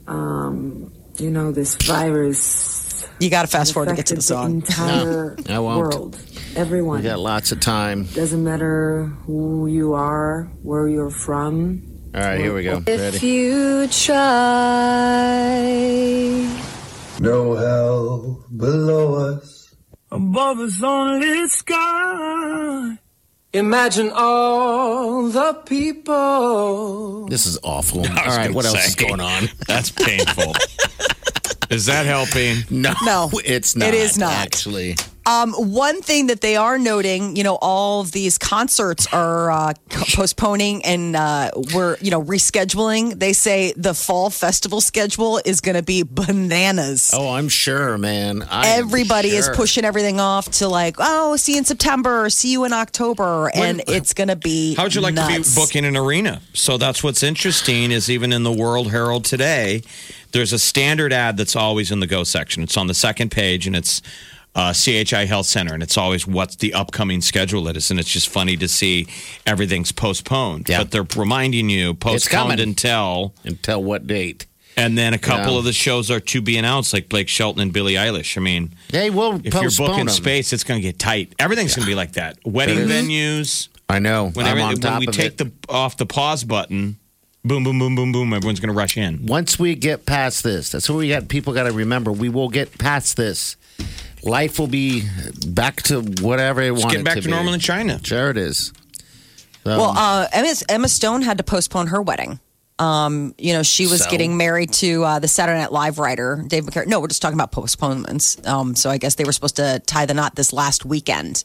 [0.07, 2.88] Um, you know, this virus.
[3.19, 4.51] You got to fast forward to get to the affected song.
[4.55, 5.79] entire No, I won't.
[5.93, 6.17] world,
[6.55, 6.99] everyone.
[7.01, 8.05] We got lots of time.
[8.05, 11.83] Doesn't matter who you are, where you're from.
[12.15, 12.81] All right, here we go.
[12.87, 13.27] If Ready?
[13.27, 15.59] you try.
[17.19, 19.75] No hell below us.
[20.11, 22.97] Above us only sky.
[23.51, 27.25] Imagine all the people.
[27.27, 28.05] This is awful.
[28.05, 29.49] I All was right, gonna what else say, is going on?
[29.67, 30.53] That's painful.
[31.69, 32.57] is that helping?
[32.69, 33.87] No, No, it's not.
[33.89, 34.33] it is not.
[34.33, 34.95] Actually,
[35.29, 39.73] Um, one thing that they are noting, you know, all of these concerts are uh,
[40.15, 43.19] postponing and uh, we're, you know, rescheduling.
[43.19, 47.11] They say the fall festival schedule is going to be bananas.
[47.13, 48.41] oh, I'm sure, man.
[48.49, 52.51] I am Everybody is pushing everything off to like, oh, see you in September, see
[52.51, 54.73] you in October, and it's going to be.
[54.73, 55.53] How would you like nuts.
[55.53, 56.41] to be booking an arena?
[56.53, 59.83] So that's what's interesting is even in the World Herald today,
[60.31, 62.63] there's a standard ad that's always in the go section.
[62.63, 64.01] It's on the second page and it's
[64.55, 68.09] uh, CHI Health Center, and it's always what's the upcoming schedule it is, and it's
[68.11, 69.07] just funny to see
[69.45, 70.67] everything's postponed.
[70.67, 70.79] Yeah.
[70.79, 74.45] But they're reminding you postponed until, Until what date?
[74.75, 75.59] and then a couple Yeah.
[75.59, 78.37] of the shows are to be announced, like Blake Shelton and Billie Eilish.
[78.37, 80.09] I mean, They will if you're booking them.
[80.09, 81.33] space, it's going to get tight.
[81.37, 82.37] Everything's going to be like that.
[82.45, 83.67] Wedding venues.
[83.89, 84.29] I know.
[84.33, 85.37] When, I'm every- on when we take it.
[85.37, 86.97] the off the pause button,
[87.43, 89.25] boom, boom, boom, boom, boom, everyone's going to rush in.
[89.25, 91.27] Once we get past this, that's what we got.
[91.27, 92.11] People got to remember.
[92.11, 93.55] We will get past this.
[94.23, 95.03] Life will be
[95.47, 97.31] back to whatever it Let's wanted get back to, to, be.
[97.33, 97.99] normal in China.
[98.03, 98.73] Sure, it is.
[99.63, 102.39] So, Well, uh, Emma, Emma Stone had to postpone her wedding.
[102.79, 104.09] Um, you know, she was So?
[104.09, 106.87] getting married to uh, the Saturday Night Live writer Dave McCary.
[106.87, 108.37] No, we're just talking about postponements.
[108.47, 111.43] Um, so I guess they were supposed to tie the knot this last weekend,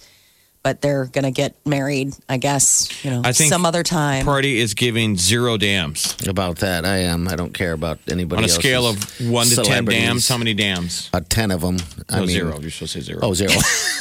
[0.64, 2.14] but they're gonna get married.
[2.28, 4.24] I guess you know I think some other time.
[4.24, 7.28] Party is giving zero dams about that, I am.
[7.28, 10.26] I don't care about anybody on a else's scale of one to ten dams.
[10.26, 11.10] How many dams?
[11.12, 11.76] A ten of them.
[12.08, 12.58] I No, mean, zero.
[12.60, 13.20] You're supposed to say zero.
[13.22, 13.52] Oh, zero.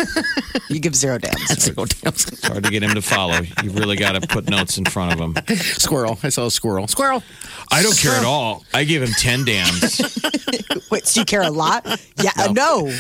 [0.70, 1.46] you give zero dams.
[1.62, 2.28] zero dams.
[2.28, 3.40] It's hard to get him to follow.
[3.62, 5.58] You really got to put notes in front of him.
[5.58, 6.18] squirrel.
[6.24, 6.88] I saw a squirrel.
[6.88, 7.22] Squirrel.
[7.72, 8.64] I don't care at all.
[8.74, 10.02] I give him ten dams.
[10.92, 11.86] Wait, so you care a lot?
[12.22, 12.92] Yeah, uh, no.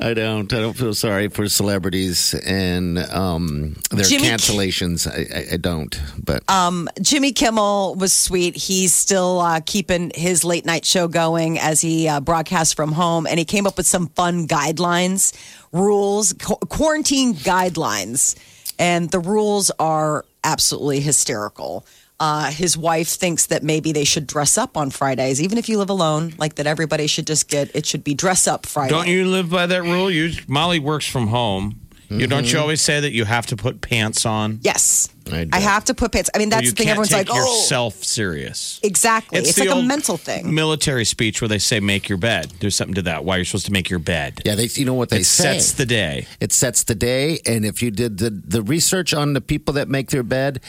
[0.00, 0.52] I don't.
[0.52, 5.06] I don't feel sorry for celebrities and um, their Jimmy- cancellations.
[5.06, 6.00] I, I, I don't.
[6.22, 8.56] But Um, Jimmy Kimmel was sweet.
[8.56, 13.26] He's still uh, keeping his late night show going as he uh, broadcasts from home,
[13.26, 15.32] and he came up with some fun guidelines,
[15.72, 18.36] rules, qu- quarantine guidelines,
[18.78, 21.84] and the rules are absolutely hysterical.
[22.20, 25.78] Uh, his wife thinks that maybe they should dress up on Fridays, even if you
[25.78, 26.34] live alone.
[26.36, 28.90] Like that, everybody should just get it should be dress up Friday.
[28.90, 30.10] Don't you live by that rule?
[30.10, 31.80] You Molly works from home.
[32.10, 32.54] You don't Mm-hmm.
[32.56, 34.60] you always say that you have to put pants on?
[34.62, 36.30] Yes, I, I have to put pants.
[36.34, 36.86] I mean, that's you the thing.
[36.86, 38.80] can't Everyone's take like, oh, yourself serious.
[38.82, 39.38] exactly.
[39.40, 40.54] It's, the like a old mental thing.
[40.54, 42.50] Military speech where they say make your bed.
[42.60, 43.24] There's something to that.
[43.24, 44.40] Why you're supposed to make your bed.
[44.46, 45.42] Yeah, they, you know what they it say.
[45.58, 46.26] sets the day.
[46.40, 49.88] It sets the day, and if you did the, the research on the people that
[49.88, 50.60] make their bed,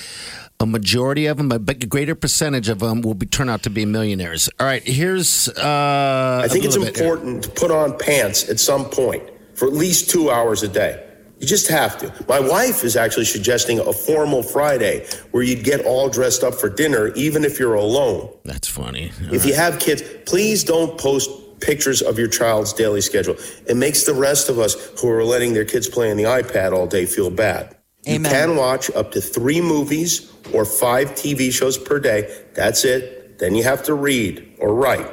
[0.59, 3.69] a majority of them, a big- greater percentage of them, will be turn out to
[3.69, 4.49] be millionaires.
[4.59, 5.47] All right, here's.
[5.47, 7.05] Uh, I think a it's little bit here.
[7.13, 9.23] important to put on pants at some point
[9.55, 11.05] for at least two hours a day.
[11.39, 12.13] You just have to.
[12.27, 16.69] My wife is actually suggesting a formal Friday where you'd get all dressed up for
[16.69, 18.29] dinner, even if you're alone.
[18.43, 19.11] That's funny.
[19.31, 21.29] if you have kids, please don't post
[21.61, 23.35] pictures of your child's daily schedule.
[23.67, 26.73] It makes the rest of us who are letting their kids play on the iPad
[26.73, 27.75] all day feel bad.
[28.05, 32.43] You can watch up to three movies or five TV shows per day.
[32.53, 33.39] That's it.
[33.39, 35.07] Then you have to read or write.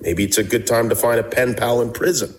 [0.00, 2.34] Maybe it's a good time to find a pen pal in prison.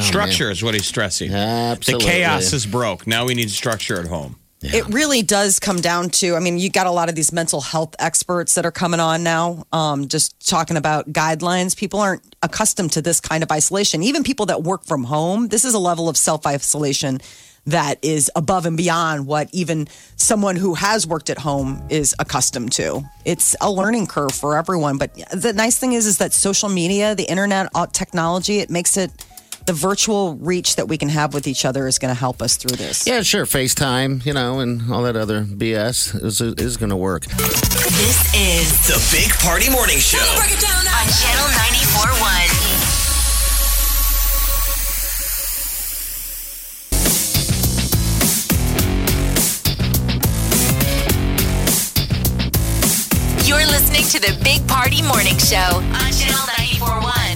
[0.00, 1.32] Structure is what he's stressing.
[1.32, 2.06] Absolutely.
[2.06, 3.06] The chaos is broke.
[3.06, 4.36] Now we need structure at home.
[4.64, 7.60] It really does come down to, I mean, you got a lot of these mental
[7.60, 11.76] health experts that are coming on now, um, just talking about guidelines.
[11.76, 14.04] People aren't accustomed to this kind of isolation.
[14.04, 17.20] Even people that work from home, this is a level of self isolation
[17.66, 19.86] that is above and beyond what even
[20.16, 23.02] someone who has worked at home is accustomed to.
[23.24, 24.98] It's a learning curve for everyone.
[24.98, 29.12] But the nice thing is, is that social media, the internet, technology, it makes it
[29.66, 32.56] the virtual reach that we can have with each other is going to help us
[32.56, 33.06] through this.
[33.06, 33.44] Yeah, sure.
[33.44, 37.24] FaceTime, you know, and all that other BS is, is going to work.
[37.26, 40.18] This is The Big Party Morning Show.
[40.18, 42.72] on Channel 94.1.
[53.44, 56.46] You're listening to the Big Party Morning Show on Channel
[56.80, 57.31] 94.1.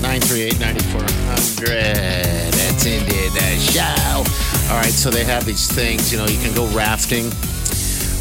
[0.00, 1.66] 938-9400.
[2.52, 4.24] That's ended the show.
[4.70, 7.30] All right, so they have these things, you know, you can go rafting,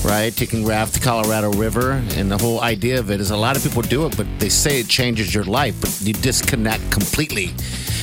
[0.03, 0.34] right?
[0.39, 3.55] You can raft the Colorado River, and the whole idea of it is a lot
[3.57, 7.51] of people do it, but they say it changes your life, but you disconnect completely.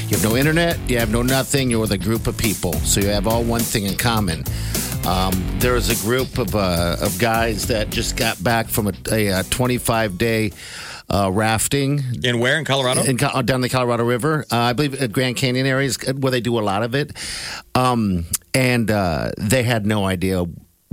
[0.08, 3.00] You have no internet, you have no nothing, you're with a group of people, so
[3.00, 4.44] you have all one thing in common.
[5.06, 9.28] Um, there was a group of, uh, of guys that just got back from a,
[9.28, 10.52] a, 25 day
[11.10, 12.02] uh, rafting.
[12.22, 12.58] In where?
[12.58, 13.02] In Colorado?
[13.02, 14.44] In, down the Colorado River.
[14.50, 17.12] Uh, I believe at Grand Canyon areas where they do a lot of it.
[17.74, 20.44] Um, and uh, they had no idea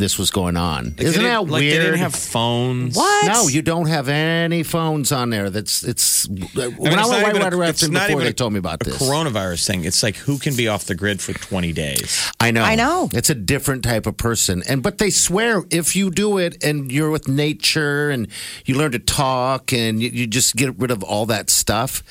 [0.02, 0.86] this was going on.
[0.86, 1.82] Like Isn't didn't- that like weird?
[1.82, 2.96] They didn't have phones.
[2.98, 3.28] What?
[3.32, 5.50] No, you don't have any phones on there.
[5.50, 6.28] That's it's.
[6.28, 8.54] when I I, mean, it's went not whitewater even a- rafting before, they a- told
[8.54, 8.98] me about a this.
[9.02, 9.86] coronavirus thing.
[9.86, 12.32] It's like who can be off the grid for 20 days?
[12.40, 12.64] I know.
[12.64, 13.10] I know.
[13.14, 14.64] It's a different type of person.
[14.68, 18.28] And but they swear if you do it and you're with nature and
[18.66, 22.04] you learn to talk and you, you just get rid of all that stuff,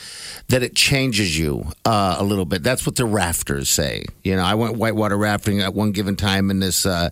[0.49, 2.63] that it changes you uh, a little bit.
[2.63, 4.05] That's what the rafters say.
[4.23, 7.11] You know, I went whitewater rafting at one given time in this uh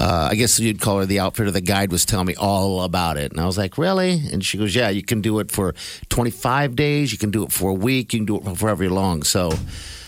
[0.00, 1.50] uh, I guess you'd call her the outfitter.
[1.50, 3.32] The guide was telling me all about it.
[3.32, 4.12] And I was like, really?
[4.32, 5.74] And she goes, yeah, you can do it for
[6.08, 7.12] 25 days.
[7.12, 8.14] You can do it for a week.
[8.14, 9.22] You can do it for however long.
[9.24, 9.52] So,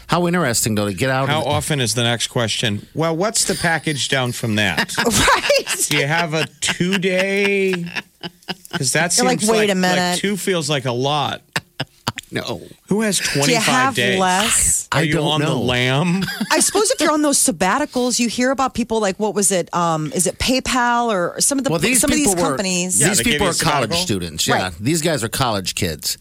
[0.07, 1.29] how interesting, though, to get out.
[1.29, 2.87] How of often is the next question?
[2.95, 4.97] Well, what's the package down from that?
[4.99, 5.87] right.
[5.89, 7.85] Do you have a two day?
[8.71, 10.19] Because that You're like, seems wait a like minute.
[10.19, 11.43] two feels like a lot.
[12.33, 12.61] No.
[12.89, 14.19] Who has Do 25 you have days?
[14.19, 14.89] less?
[14.93, 16.23] Are I you don't on the lam?
[16.51, 19.73] I suppose if you're on those sabbaticals, you hear about people like what was it?
[19.75, 23.01] Um, is it PayPal or some of the Well, these some of these were- companies?
[23.01, 24.47] Yeah, these people are college students.
[24.47, 24.73] Yeah, Right.
[24.81, 26.19] these guys are college kids.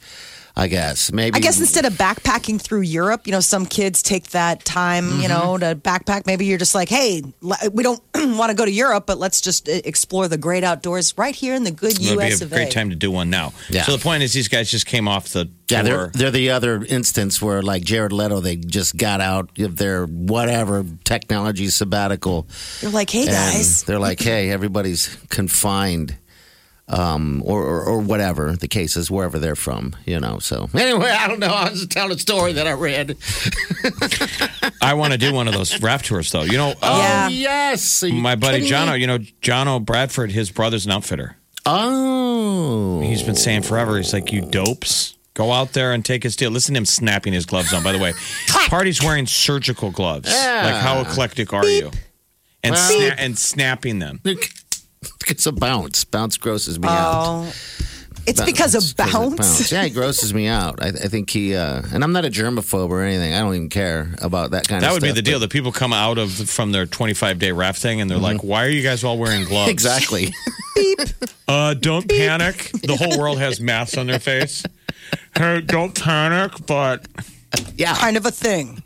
[0.56, 1.36] I guess maybe.
[1.36, 5.28] I guess instead of backpacking through Europe, you know, some kids take that time, you
[5.28, 6.26] know, to backpack.
[6.26, 7.24] Maybe you're just like, hey,
[7.72, 11.18] we don't want to go to Europe, but let's just uh, explore the great outdoors
[11.18, 12.42] right here in the good It would be U.S.
[12.42, 12.72] a of great A.
[12.72, 13.54] time to do one now.
[13.70, 13.84] Yeah.
[13.84, 16.84] So the point is, these guys just came off the Yeah, they're they're the other
[16.84, 22.48] instance where like Jared Leto, they just got out of their whatever technology sabbatical.
[22.82, 26.18] They're like, hey guys, they're like, hey, everybody's confined.
[26.94, 30.40] Um, or, or, or whatever the case is, wherever they're from, you know.
[30.40, 31.48] So anyway, I don't know.
[31.48, 33.16] I was just telling a story that I read.
[34.82, 36.42] I want to do one of those raft tours, though.
[36.44, 37.28] You know, uh, Yeah.
[37.28, 38.68] Oh yes, my buddy?
[38.70, 41.38] Jono, you know, Jono Bradford, his brother's an outfitter.
[41.66, 45.16] Oh, He's been saying forever, he's like, you dopes.
[45.34, 46.52] Go out there and take his deal.
[46.52, 47.84] Listen to him snapping his gloves on.
[47.84, 48.12] By the way,
[48.68, 50.30] Party's wearing surgical gloves.
[50.30, 50.64] Yeah.
[50.66, 51.90] Like, how eclectic are you?
[52.64, 54.20] And, sna- and snapping them.
[55.28, 56.04] it's a bounce.
[56.06, 57.14] Bounce grosses me out.
[57.26, 57.54] oh,
[58.28, 59.72] It's because of bounce?
[59.72, 60.82] Yeah, he grosses me out.
[60.84, 63.34] I, I think he, uh, and I'm not a germaphobe or anything.
[63.34, 65.40] I don't even care about that kind That of would be the deal.
[65.40, 68.66] but- The people come out of from their 25 day rafting and they're like, "Why
[68.66, 70.34] are you guys all wearing gloves?" Exactly.
[71.48, 72.72] Uh, don't panic.
[72.84, 74.64] The whole world has masks on their face.
[75.38, 77.06] Hey, don't panic, but
[77.76, 78.82] yeah, kind of a thing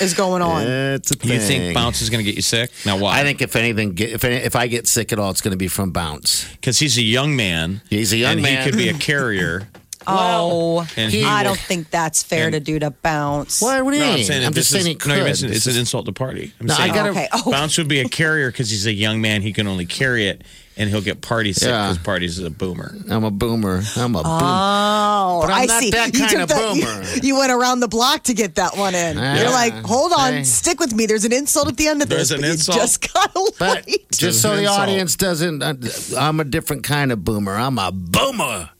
[0.00, 0.62] is going on.
[0.66, 2.70] It's a you think bounce is going to get you sick?
[2.86, 3.20] Now why?
[3.20, 5.56] I think if anything, if any, if I get sick at all, it's going to
[5.58, 6.48] be from bounce.
[6.52, 7.82] because he's a young man.
[7.90, 8.64] He's a young and man.
[8.64, 9.68] He could be a carrier.
[10.04, 13.62] Oh, And he I don't think that's fair to do to bounce.
[13.62, 14.00] Why would he?
[14.00, 15.30] No, I'm saying I'm just saying is, he no, you're could.
[15.30, 16.52] missing- it's an insult to party.
[16.58, 17.28] I'm No, I saying gotta- Okay.
[17.32, 17.52] Oh.
[17.52, 19.42] Bounce would be a carrier because he's a young man.
[19.42, 20.42] He can only carry it,
[20.76, 21.88] and he'll get party sick Yeah.
[21.90, 22.94] because parties is a boomer.
[23.10, 23.82] I'm a boomer.
[23.96, 24.38] I'm a boomer.
[24.40, 25.90] Oh, But I'm I not see.
[25.90, 27.02] that you kind took of that- you- boomer.
[27.22, 29.16] You, went around the block to get that one in.
[29.18, 29.40] Yeah.
[29.42, 30.44] You're like, hold on, Hey.
[30.44, 31.06] stick with me.
[31.06, 32.38] There's an insult at the end of There's this.
[32.38, 32.78] an but you insult.
[32.78, 34.04] just got But light.
[34.12, 34.78] just so the Insult.
[34.80, 35.74] audience doesn't, uh,
[36.18, 37.54] I'm a different kind of boomer.
[37.54, 38.70] I'm a boomer.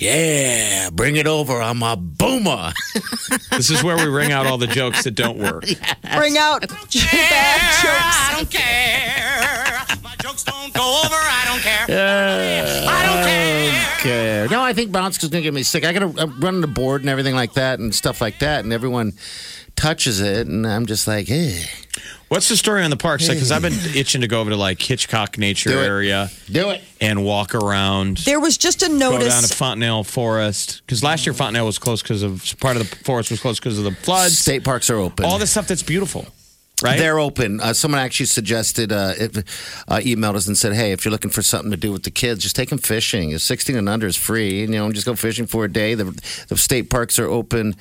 [0.00, 1.60] Yeah, bring it over.
[1.60, 2.72] I'm a boomer.
[3.52, 5.64] This is where we ring out all the jokes that don't work.
[6.16, 7.04] Bring out bad jokes.
[7.12, 9.98] I don't care.
[10.02, 11.14] My jokes don't go over.
[11.14, 11.86] I don't care.
[12.88, 14.48] I don't care.
[14.48, 15.84] No, I think bounce is going to get me sick.
[15.84, 18.72] I got to I'm the board and everything like that and stuff like that, and
[18.72, 19.12] everyone
[19.76, 21.64] touches it, and I'm just like, eh.
[22.30, 23.26] What's the story on the parks?
[23.26, 25.84] Because I've been itching to go over to like Hitchcock Nature Do it.
[25.84, 26.80] area Do it.
[27.00, 28.18] and walk around.
[28.18, 29.00] There was just a notice.
[29.00, 29.52] Go down to notice.
[29.52, 33.40] Fontenelle Forest because last year Fontenelle was closed because of part of the forest was
[33.40, 34.38] closed because of the floods.
[34.38, 35.24] State parks are open.
[35.24, 36.24] All the stuff that's beautiful,
[36.84, 37.00] right?
[37.00, 37.58] They're open.
[37.60, 39.36] Uh, someone actually suggested, uh, if,
[39.88, 42.12] uh, emailed us and said, "Hey, if you're looking for something to do with the
[42.12, 43.32] kids, just take them fishing.
[43.32, 44.62] It's 16 and under is free.
[44.62, 45.94] And, you know, just go fishing for a day.
[45.94, 46.04] The,
[46.46, 47.74] the state parks are open,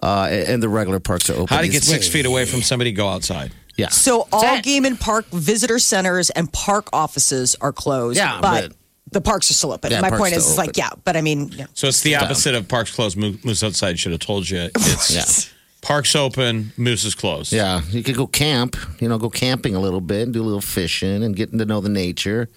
[0.00, 1.48] uh, and the regular parks are open.
[1.48, 2.92] How to get six feet away from somebody?
[2.92, 3.50] Go outside.
[3.76, 3.88] Yeah.
[3.88, 8.16] So all game and park visitor centers and park offices are closed.
[8.16, 8.76] Yeah, but, but-
[9.12, 9.92] the parks are still open.
[9.92, 11.66] Yeah, My point is, still like, yeah, but I mean, yeah.
[11.74, 12.24] So it's the Down.
[12.24, 13.16] opposite of parks closed.
[13.16, 14.68] Moose outside should have told you.
[14.74, 15.52] It's Yeah.
[15.80, 17.52] parks open, moose is closed.
[17.52, 18.76] Yeah, you could go camp.
[19.00, 21.80] You know, go camping a little bit, do a little fishing, and getting to know
[21.80, 22.48] the nature.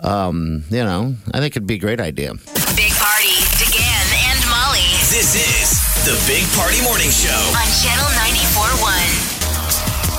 [0.00, 2.32] Um, you know, I think it'd be a great idea.
[2.74, 7.28] Big Party, DeGan and Molly This is the Big Party Morning Show.
[7.54, 9.23] on Channel 94.1.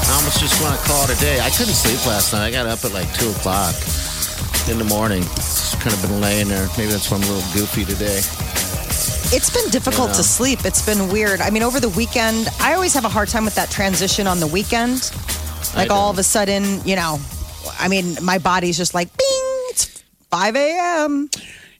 [0.07, 1.39] I almost just want to call it a day.
[1.39, 2.45] I couldn't sleep last night.
[2.47, 3.73] I got up at like two o'clock
[4.69, 5.23] in the morning.
[5.23, 6.67] Just kind of been laying there.
[6.77, 8.19] Maybe that's why I'm a little goofy today.
[9.35, 10.17] It's been difficult Yeah.
[10.17, 10.63] to sleep.
[10.65, 11.41] It's been weird.
[11.41, 14.39] I mean, over the weekend, I always have a hard time with that transition on
[14.39, 15.11] the weekend.
[15.75, 17.19] Like all of a sudden, you know,
[17.79, 21.29] I mean, my body's just like, bing, it's 5 a.m.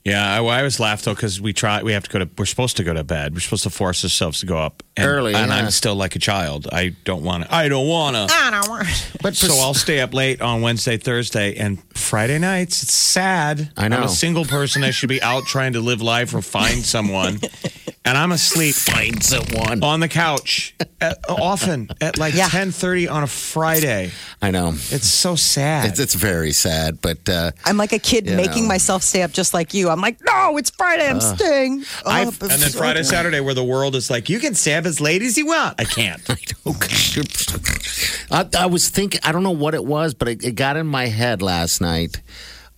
[0.05, 1.81] Yeah, I, I always laugh though because we try.
[1.81, 2.29] We have to go to.
[2.37, 3.33] We're supposed to go to bed.
[3.33, 5.57] We're supposed to force ourselves to go up and, Early, and yeah.
[5.57, 6.67] I'm still like a child.
[6.71, 7.53] I don't want to.
[7.53, 8.27] I don't want to.
[8.31, 8.87] I don't want
[9.23, 12.83] But So I'll stay up late on Wednesday, Thursday, and Friday nights.
[12.83, 13.71] It's sad.
[13.75, 13.97] I know.
[13.97, 14.83] I'm a single person.
[14.83, 17.39] I should be out trying to live life or find someone,
[18.05, 19.83] and I'm asleep find someone.
[19.83, 22.47] on the couch at, often at like Yeah.
[22.47, 24.11] 10:30 on a Friday.
[24.41, 24.69] I know.
[24.69, 25.89] It's so sad.
[25.89, 28.69] It's, it's very sad, but uh, I'm like a kid making know.
[28.69, 29.89] myself stay up just like you.
[29.89, 31.09] I'm like, no, it's Friday.
[31.09, 31.83] I'm staying.
[32.05, 32.41] I've- up.
[32.41, 35.21] and then Friday, Saturday, where the world is like, you can stay up as late
[35.21, 35.79] as you want.
[35.79, 36.21] I can't.
[38.31, 40.87] I, I was thinking, I don't know what it was, but it, it got in
[40.87, 42.21] my head last night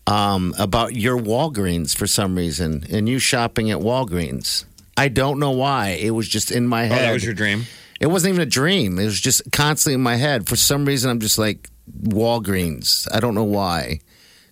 [0.06, 4.66] um, about your Walgreens for some reason and you shopping at Walgreens.
[4.98, 5.90] I don't know why.
[5.90, 7.02] It was just in my Oh, head.
[7.04, 7.66] that was your dream.
[8.00, 8.98] It wasn't even a dream.
[9.00, 10.48] It was just constantly in my head.
[10.48, 11.70] For some reason, I'm just like
[12.04, 13.08] Walgreens.
[13.14, 14.00] I don't know why.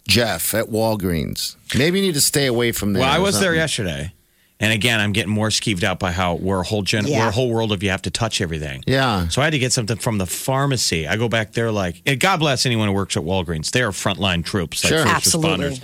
[0.08, 1.56] Jeff at Walgreens.
[1.78, 3.02] Maybe you need to stay away from there.
[3.02, 4.14] Well, I was there yesterday,
[4.60, 7.22] and again, I'm getting more skeeved out by how we're a whole gen- Yeah.
[7.24, 8.84] we're a whole world of you have to touch everything.
[8.86, 9.28] Yeah.
[9.30, 11.08] So I had to get something from the pharmacy.
[11.08, 13.72] I go back there like, and God bless anyone who works at Walgreens.
[13.72, 15.04] They are frontline troops, like Sure.
[15.04, 15.66] first Absolutely.
[15.72, 15.82] responders.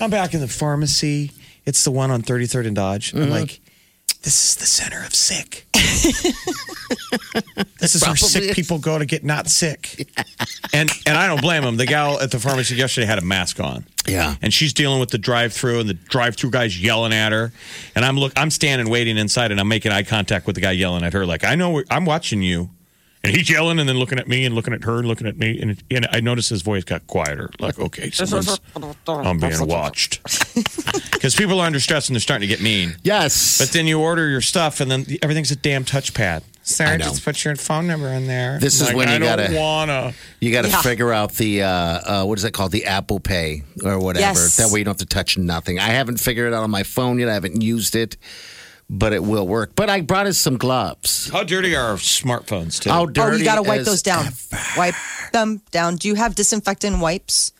[0.00, 1.30] I'm back in the pharmacy.
[1.64, 3.12] It's the one on 33rd and Dodge.
[3.12, 3.22] Mm-hmm.
[3.22, 3.60] I'm like,
[4.22, 5.66] this is the center of sick.
[7.80, 8.54] this is where sick is.
[8.54, 10.08] people go to get not sick.
[10.72, 11.76] and and I don't blame them.
[11.76, 13.84] The gal at the pharmacy yesterday had a mask on.
[14.06, 14.36] Yeah.
[14.40, 17.52] And she's dealing with the drive-through, and the drive-through guy's yelling at her.
[17.94, 20.72] And I'm look, I'm standing waiting inside, and I'm making eye contact with the guy
[20.72, 22.70] yelling at her, like I know I'm watching you.
[23.24, 25.36] And he's yelling, and then looking at me, and looking at her, and looking at
[25.36, 27.50] me, and, and I noticed his voice got quieter.
[27.60, 28.58] Like, okay, someone's,
[29.06, 30.20] I'm being watched.
[31.12, 32.96] Because people are under stress, and they're starting to get mean.
[33.04, 33.58] Yes.
[33.58, 36.42] But then you order your stuff, and then everything's a damn touchpad.
[36.64, 37.04] Sir, I know.
[37.04, 38.58] just put your phone number in there.
[38.58, 40.14] This is Like, when you I don't gotta- wanna.
[40.40, 40.82] You got to Yeah.
[40.82, 42.72] figure out the uh, uh, what is that called?
[42.72, 44.20] The Apple Pay or whatever.
[44.40, 44.56] Yes.
[44.56, 45.78] That way you don't have to touch nothing.
[45.78, 47.28] I haven't figured it out on my phone yet.
[47.28, 48.16] I haven't used it,
[48.94, 49.72] but it will work.
[49.74, 51.30] But I brought us some gloves.
[51.30, 52.90] How dirty are smartphones too?
[52.90, 54.26] How Oh, you got to wipe those down.
[54.26, 54.36] ever.
[54.76, 54.94] Wipe
[55.32, 55.96] them down.
[55.96, 57.52] Do you have disinfectant wipes?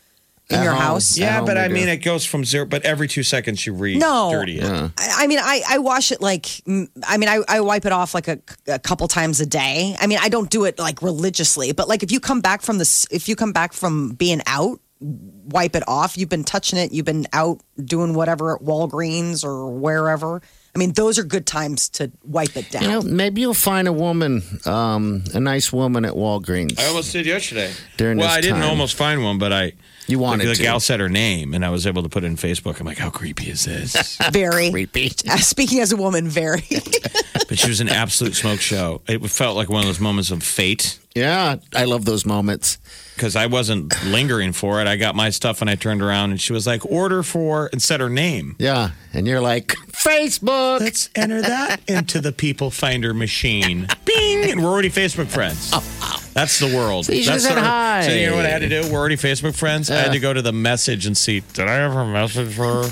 [0.49, 0.81] in At your home.
[0.81, 1.17] house.
[1.17, 1.73] Yeah, home but I do.
[1.73, 2.65] mean, it goes from zero.
[2.65, 4.29] But every two seconds you re No.
[4.29, 4.63] dirty it.
[4.63, 4.89] Yeah.
[4.97, 8.13] I I mean, I, I wash it like, I mean, I, I wipe it off
[8.13, 9.95] like a, a couple times a day.
[10.01, 12.77] I mean, I don't do it like religiously, but like if you come back from
[12.77, 16.17] this, if you come back from being out, wipe it off.
[16.17, 16.91] You've been touching it.
[16.91, 20.41] You've been out doing whatever at Walgreens or wherever.
[20.75, 22.81] I mean, those are good times to wipe it down.
[22.83, 26.79] You know, maybe you'll find a woman, um, a nice woman at Walgreens.
[26.79, 27.71] I almost did yesterday.
[27.97, 28.69] During well, this I didn't time.
[28.69, 29.73] almost find one, but I.
[30.07, 30.57] You wanted the, to.
[30.57, 32.79] the gal said her name, and I was able to put it in Facebook.
[32.79, 34.17] I'm like, how creepy is this?
[34.31, 34.71] very.
[34.71, 35.11] Creepy.
[35.29, 36.65] Uh, speaking as a woman, very.
[37.47, 39.01] but she was an absolute smoke show.
[39.07, 42.79] It felt like one of those moments of fate Yeah, I love those moments.
[43.15, 44.87] Because I wasn't lingering for it.
[44.87, 47.81] I got my stuff and I turned around and she was like, order for, and
[47.81, 48.55] said her name.
[48.59, 50.79] Yeah, and you're like, Facebook.
[50.81, 53.87] Let's enter that into the people finder machine.
[54.05, 54.51] Bing!
[54.51, 55.71] And we're already Facebook friends.
[55.73, 57.05] Oh, That's the world.
[57.05, 58.07] So you That's said our- hi.
[58.07, 58.81] So you know what I had to do?
[58.91, 59.89] We're already Facebook friends.
[59.91, 62.83] I had to go to the message and see, did I have a message her?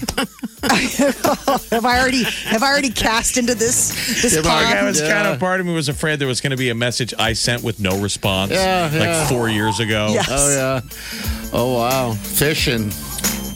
[0.61, 4.88] have I already have I already cast into this this Like, I pond?
[4.88, 5.11] was Yeah.
[5.11, 7.34] kind of part of me was afraid there was going to be a message I
[7.34, 8.99] sent with no response, Yeah, yeah.
[8.99, 10.11] like four years ago.
[10.14, 10.28] Yes.
[10.30, 11.50] Oh yeah.
[11.54, 12.92] Oh wow, fishing.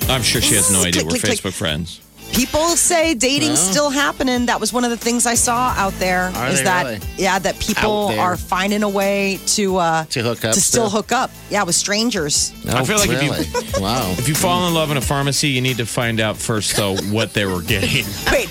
[0.10, 1.53] I'm sure she has no idea Click, we're click, Facebook click.
[1.56, 2.02] friends.
[2.34, 3.72] People say dating's Well.
[3.72, 4.48] still happening.
[4.48, 6.32] That was one of the things I saw out there.
[6.36, 6.99] Are Is they that really?
[7.18, 8.19] yeah, that people Out there.
[8.19, 10.90] are finding a way to uh To hook up to still still?
[10.90, 11.32] hook up.
[11.49, 12.52] Yeah, with strangers.
[12.68, 13.48] Oh, I feel like if you- really?
[13.82, 14.11] wow.
[14.18, 16.98] If you fall in love in a pharmacy, you need to find out first, though,
[17.11, 18.06] what they were getting.
[18.32, 18.49] Wait,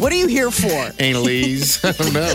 [0.00, 0.90] what are you here for?
[0.98, 1.84] Analese.
[1.84, 2.32] I don't know.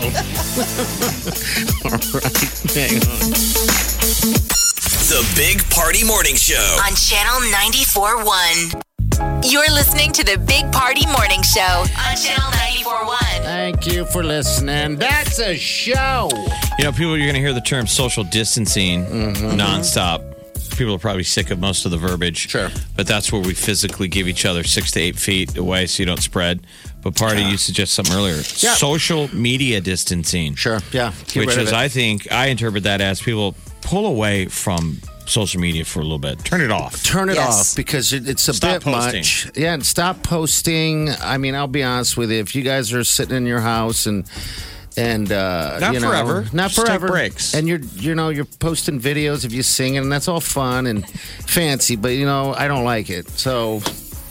[1.84, 2.38] All right.
[2.76, 4.71] Hang on.
[5.12, 6.78] The Big Party Morning Show.
[6.88, 9.44] On Channel 94.1.
[9.44, 13.18] You're listening to the Big Party Morning Show on Channel 94.1.
[13.42, 14.96] Thank you for listening.
[14.96, 16.30] That's a show.
[16.78, 19.60] You know, people, you're going to hear the term social distancing mm-hmm.
[19.60, 20.34] nonstop.
[20.78, 22.48] People are probably sick of most of the verbiage.
[22.48, 22.70] Sure.
[22.96, 26.06] But that's where we physically give each other six to eight feet away so you
[26.06, 26.66] don't spread.
[27.02, 28.36] But Party, you suggested something earlier.
[28.36, 28.72] Yeah.
[28.76, 30.54] Social media distancing.
[30.54, 30.80] Sure.
[30.90, 31.12] Yeah.
[31.26, 31.70] Get which is.
[31.70, 36.18] I think, I interpret that as people pull away from social media for a little
[36.18, 36.44] bit.
[36.44, 37.02] Turn it off.
[37.04, 37.70] Turn it Yes.
[37.70, 39.20] off because it, it's a Stop bit posting.
[39.20, 39.50] much.
[39.56, 41.10] Yeah, and stop posting.
[41.22, 42.38] I mean, I'll be honest with you.
[42.40, 44.24] If you guys are sitting in your house and
[44.96, 46.44] and uh, Not you know, forever.
[46.52, 47.54] not Just take forever, breaks.
[47.54, 51.08] and you're you know you're posting videos of you singing, and that's all fun and
[51.08, 51.96] fancy.
[51.96, 53.28] But you know, I don't like it.
[53.30, 53.80] So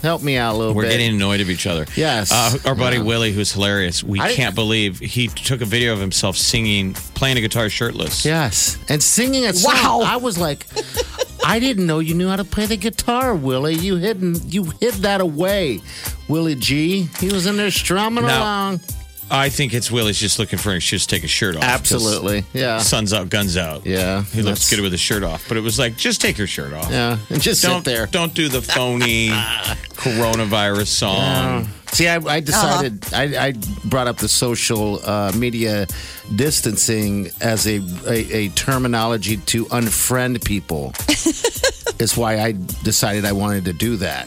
[0.02, 0.76] help me out a little bit.
[0.76, 0.90] We're bit.
[0.98, 1.86] getting annoyed of each other.
[1.96, 2.30] Yes.
[2.32, 3.02] Uh, our buddy Yeah.
[3.04, 7.38] Willie, who's hilarious, we I- can't believe he took a video of himself singing, playing
[7.38, 8.24] a guitar shirtless.
[8.24, 9.72] Yes, and singing a song.
[9.74, 10.00] Wow.
[10.04, 10.66] I was like,
[11.44, 13.74] I didn't know you knew how to play the guitar, Willie.
[13.74, 15.80] You hidden, you hid that away,
[16.28, 17.08] Willie G.
[17.20, 18.80] He was in there strumming Now- along.
[19.34, 21.64] I think it's Willie's just looking for an excuse to take his shirt off.
[21.64, 23.86] Absolutely, yeah, Sun's out, guns out.
[23.86, 24.22] yeah.
[24.24, 25.48] He looks That's- good with his shirt off.
[25.48, 26.90] But it was like, just take your shirt off.
[26.90, 28.06] Yeah, and just Don't sit there.
[28.06, 29.28] Don't do the phony
[29.96, 31.68] coronavirus song.
[31.92, 33.52] See, I, I decided I, I
[33.84, 35.86] brought up the social uh, media
[36.34, 40.92] distancing as a, a, a terminology to unfriend people.
[41.98, 42.52] is why I
[42.82, 44.26] decided I wanted to do that.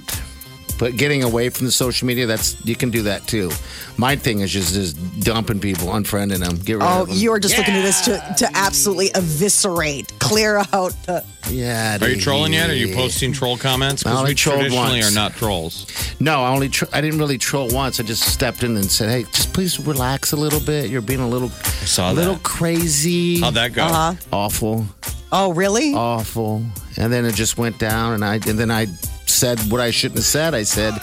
[0.77, 3.49] But getting away from the social media, that's you can do that too.
[3.97, 7.17] My thing is just just dumping people, unfriending them, get rid Oh, of them.
[7.17, 11.23] you are just looking at this to, to absolutely eviscerate, clear out the.
[11.49, 11.97] yeah.
[12.01, 12.69] Are you trolling yet?
[12.69, 14.05] Are you posting troll comments?
[14.05, 15.11] I Because only we trolled traditionally once.
[15.11, 15.85] are not trolls.
[16.19, 17.99] No, I only tr- I didn't really troll once.
[17.99, 20.89] I just stepped in and said, "Hey, just please relax a little bit.
[20.89, 23.83] You're being a little, saw a little crazy, How'd that go?
[23.85, 24.13] Uh-huh.
[24.33, 24.85] awful,
[25.31, 25.93] Oh, really?
[25.93, 26.63] awful."
[26.97, 28.87] And then it just went down, and I and then I
[29.25, 30.53] said what I shouldn't have said.
[30.53, 30.93] I said,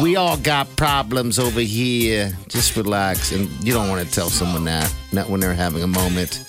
[0.00, 2.36] "We all got problems over here.
[2.48, 5.86] Just relax." And you don't want to tell someone that, not when they're having a
[5.86, 6.42] moment.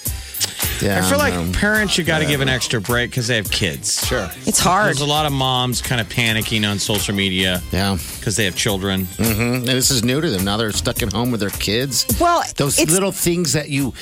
[0.81, 3.35] Yeah, I feel like um, parents, you got to give an extra break because they
[3.35, 4.05] have kids.
[4.07, 4.29] sure.
[4.45, 4.87] it's hard.
[4.87, 8.55] There's a lot of moms kind of panicking on social media Yeah, because they have
[8.55, 9.05] children.
[9.05, 10.43] hmm and this is new to them.
[10.43, 12.05] Now they're stuck at home with their kids.
[12.19, 13.93] Well, those it's- little things that you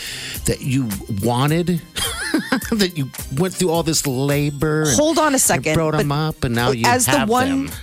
[0.46, 0.88] that you
[1.22, 1.68] wanted
[2.72, 5.74] that you went through all this labor Hold on a you second.
[5.74, 7.76] brought them up and now you as have the one, them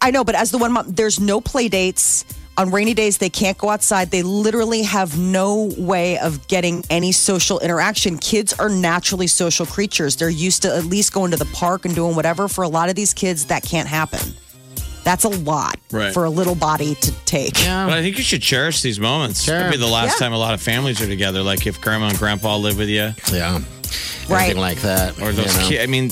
[0.00, 2.24] I know, but as the one mom, there's no play dates.
[2.56, 4.12] On rainy days, they can't go outside.
[4.12, 8.16] They literally have no way of getting any social interaction.
[8.16, 10.14] Kids are naturally social creatures.
[10.16, 12.46] They're used to at least going to the park and doing whatever.
[12.46, 14.20] For a lot of these kids, that can't happen.
[15.02, 16.14] That's a lot Right.
[16.14, 17.60] for a little body to take.
[17.62, 17.86] Yeah.
[17.86, 19.42] But I think you should cherish these moments.
[19.42, 19.60] Sure.
[19.62, 20.26] Could be the last Yeah.
[20.26, 21.42] time a lot of families are together.
[21.42, 23.58] Like if grandma and grandpa live with you, yeah
[24.28, 24.44] Right.
[24.44, 25.68] anything like that or those you know.
[25.68, 25.82] kids.
[25.82, 26.10] I mean,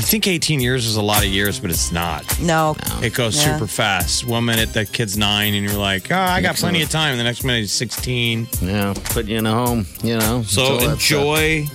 [0.00, 2.24] you think 18 years is a lot of years, but it's not.
[2.40, 2.74] No.
[3.02, 3.54] It goes Yeah.
[3.54, 4.24] super fast.
[4.26, 7.16] One minute that kid's nine, and you're like, oh, I got plenty of time.
[7.18, 8.48] The next minute he's 16.
[8.62, 11.66] yeah put you in a home you know So until that's, uh, enjoy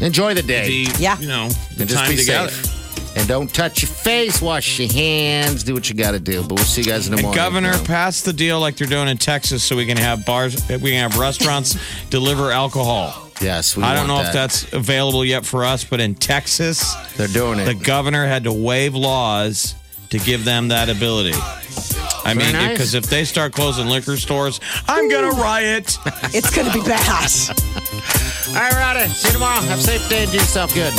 [0.00, 1.18] enjoy the day the, Yeah.
[1.18, 2.50] you know, the and just time be together.
[2.50, 2.79] safe
[3.16, 4.40] And don't touch your face.
[4.40, 5.64] Wash your hands.
[5.64, 6.42] Do what you got to do.
[6.42, 7.36] But we'll see you guys in the And morning.
[7.42, 10.90] governor passed the deal like they're doing in Texas, so we can have bars, we
[10.92, 11.76] can have restaurants
[12.10, 13.28] deliver alcohol.
[13.40, 16.94] Yes, we I don't know want if that's available yet for us, but in Texas,
[17.16, 17.64] They're doing it.
[17.64, 19.74] the governor had to waive laws
[20.10, 21.32] to give them that ability.
[21.34, 22.70] I Very mean, nice.
[22.72, 25.96] because if they start closing liquor stores, I'm gonna riot.
[26.34, 27.00] It's going to be bad.
[28.50, 29.08] All right, Ryder.
[29.08, 29.60] See you tomorrow.
[29.62, 30.92] Have a safe day and do yourself good.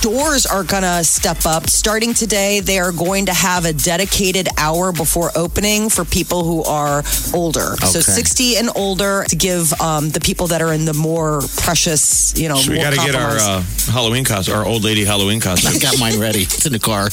[0.00, 1.68] Stores are going to step up.
[1.68, 6.64] Starting today, they are going to have a dedicated hour before opening for people who
[6.64, 7.02] are
[7.34, 7.76] older.
[7.84, 12.32] So 60 and older to give um, the people that are in the more precious,
[12.40, 13.62] you know, So we got to get our uh,
[13.92, 15.68] Halloween costume, our old lady Halloween costume.
[15.68, 15.90] I costume.
[15.90, 16.44] got mine ready.
[16.44, 17.10] It's in the car.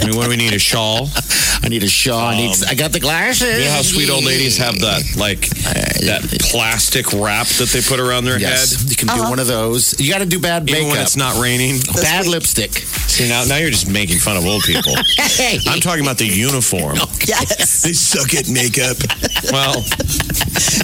[0.00, 0.54] I mean, what do we need?
[0.54, 1.10] A shawl?
[1.62, 2.20] I need a shawl.
[2.20, 3.58] I, need, um, I got the glasses.
[3.58, 7.80] You know how sweet old ladies have that, like uh, that plastic wrap that they
[7.80, 9.30] put around their Yes, head, you can do uh-huh.
[9.30, 9.98] one of those.
[10.00, 10.92] You got to do bad even makeup.
[10.92, 11.80] when it's not raining.
[11.94, 12.72] bad lipstick.
[12.72, 14.94] See now, now you're just making fun of old people.
[15.36, 15.58] Hey.
[15.66, 16.96] I'm talking about the uniform.
[17.26, 17.82] Yes.
[17.82, 18.96] They suck at makeup.
[19.52, 19.82] Well,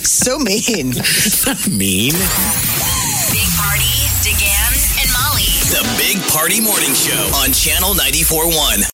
[0.04, 0.94] so mean.
[1.66, 2.14] mean.
[3.32, 4.72] Big Party, DeGan,
[5.02, 5.50] and Molly.
[5.72, 8.86] The Big Party Morning Show on Channel 94.1.